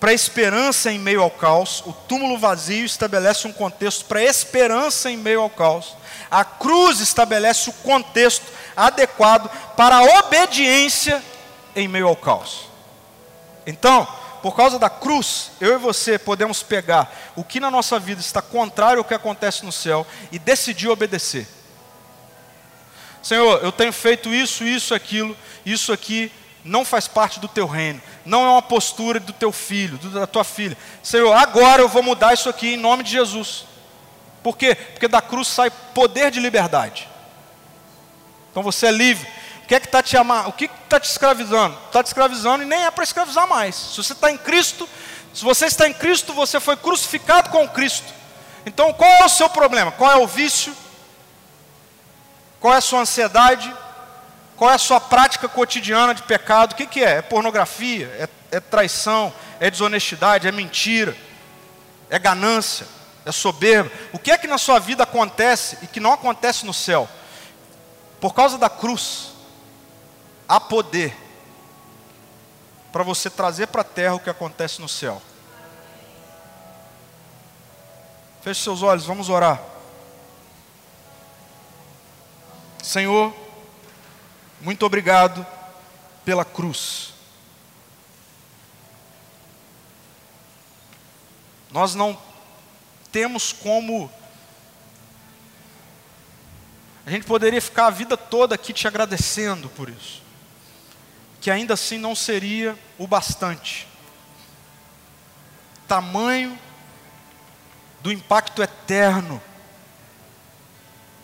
[0.00, 5.16] para esperança em meio ao caos, o túmulo vazio estabelece um contexto para esperança em
[5.16, 5.96] meio ao caos.
[6.30, 8.46] A cruz estabelece o contexto
[8.76, 11.22] adequado para a obediência
[11.74, 12.68] em meio ao caos.
[13.66, 14.06] Então,
[14.42, 18.40] por causa da cruz, eu e você podemos pegar o que na nossa vida está
[18.40, 21.46] contrário ao que acontece no céu e decidir obedecer.
[23.22, 25.36] Senhor, eu tenho feito isso, isso, aquilo,
[25.66, 26.32] isso aqui
[26.64, 30.44] não faz parte do teu reino, não é uma postura do teu filho, da tua
[30.44, 30.76] filha.
[31.02, 33.64] Senhor, agora eu vou mudar isso aqui em nome de Jesus.
[34.42, 34.74] Por quê?
[34.74, 37.08] Porque da cruz sai poder de liberdade.
[38.50, 39.26] Então você é livre.
[39.68, 40.48] Que é que está te amar?
[40.48, 41.76] O que está te escravizando?
[41.86, 43.74] Está te escravizando e nem é para escravizar mais.
[43.74, 44.88] Se você está em Cristo,
[45.34, 48.10] se você está em Cristo, você foi crucificado com Cristo.
[48.64, 49.92] Então qual é o seu problema?
[49.92, 50.74] Qual é o vício?
[52.58, 53.70] Qual é a sua ansiedade?
[54.56, 56.72] Qual é a sua prática cotidiana de pecado?
[56.72, 57.18] O que, que é?
[57.18, 58.06] É pornografia?
[58.50, 59.30] É, é traição?
[59.60, 60.48] É desonestidade?
[60.48, 61.14] É mentira?
[62.08, 62.86] É ganância?
[63.26, 63.92] É soberba?
[64.14, 67.06] O que é que na sua vida acontece e que não acontece no céu?
[68.18, 69.36] Por causa da cruz,
[70.48, 71.14] há poder
[72.90, 75.20] para você trazer para a terra o que acontece no céu.
[78.42, 79.60] Feche seus olhos, vamos orar.
[82.82, 83.34] Senhor,
[84.60, 85.46] muito obrigado
[86.24, 87.12] pela cruz.
[91.70, 92.18] Nós não
[93.12, 94.10] temos como.
[97.04, 100.22] A gente poderia ficar a vida toda aqui te agradecendo por isso,
[101.48, 103.88] que ainda assim não seria o bastante.
[105.86, 106.58] Tamanho
[108.02, 109.40] do impacto eterno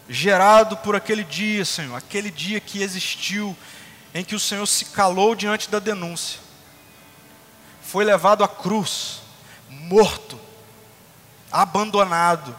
[0.09, 3.55] gerado por aquele dia, Senhor, aquele dia que existiu,
[4.15, 6.41] em que o Senhor se calou diante da denúncia,
[7.83, 9.21] foi levado à cruz,
[9.69, 10.41] morto,
[11.53, 12.57] abandonado.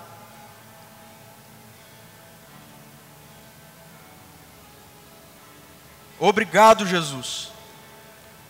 [6.20, 7.55] Obrigado, Jesus,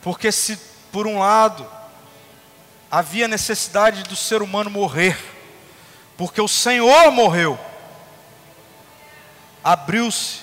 [0.06, 0.56] porque se
[0.92, 1.68] por um lado
[2.92, 5.18] havia necessidade do ser humano morrer,
[6.16, 7.58] porque o Senhor morreu,
[9.64, 10.42] abriu-se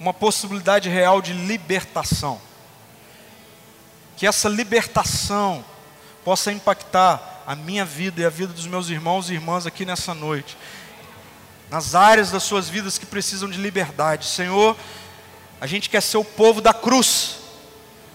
[0.00, 2.40] uma possibilidade real de libertação.
[4.16, 5.64] Que essa libertação
[6.24, 10.14] possa impactar a minha vida e a vida dos meus irmãos e irmãs aqui nessa
[10.14, 10.58] noite.
[11.70, 14.26] Nas áreas das suas vidas que precisam de liberdade.
[14.26, 14.76] Senhor,
[15.60, 17.39] a gente quer ser o povo da cruz,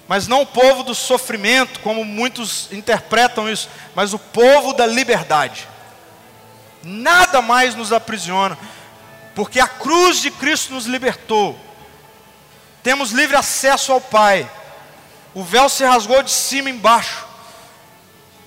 [0.07, 5.67] mas não o povo do sofrimento, como muitos interpretam isso, mas o povo da liberdade.
[6.83, 8.57] Nada mais nos aprisiona
[9.35, 11.59] porque a cruz de Cristo nos libertou.
[12.81, 14.49] Temos livre acesso ao Pai.
[15.33, 17.25] O véu se rasgou de cima embaixo.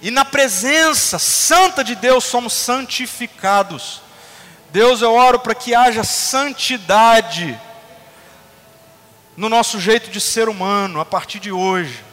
[0.01, 4.01] E na presença santa de Deus somos santificados.
[4.71, 7.61] Deus, eu oro para que haja santidade
[9.39, 12.05] no nosso jeito de ser humano a partir de hoje.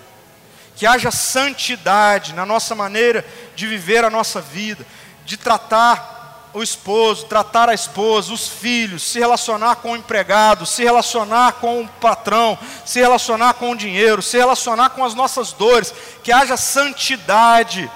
[0.76, 4.86] Que haja santidade na nossa maneira de viver a nossa vida,
[5.26, 10.84] de tratar o esposo, tratar a esposa, os filhos, se relacionar com o empregado, se
[10.84, 15.91] relacionar com o patrão, se relacionar com o dinheiro, se relacionar com as nossas dores,
[16.23, 17.89] que haja santidade.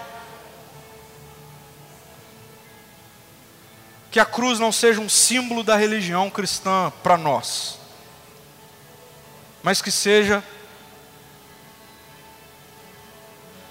[4.09, 7.78] Que a cruz não seja um símbolo da religião cristã para nós,
[9.63, 10.43] mas que seja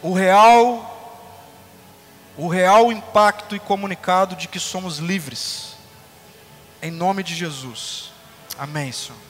[0.02, 0.96] o real
[2.36, 5.74] o real impacto e comunicado de que somos livres.
[6.80, 8.12] Em nome de Jesus.
[8.56, 9.27] Amém, Senhor.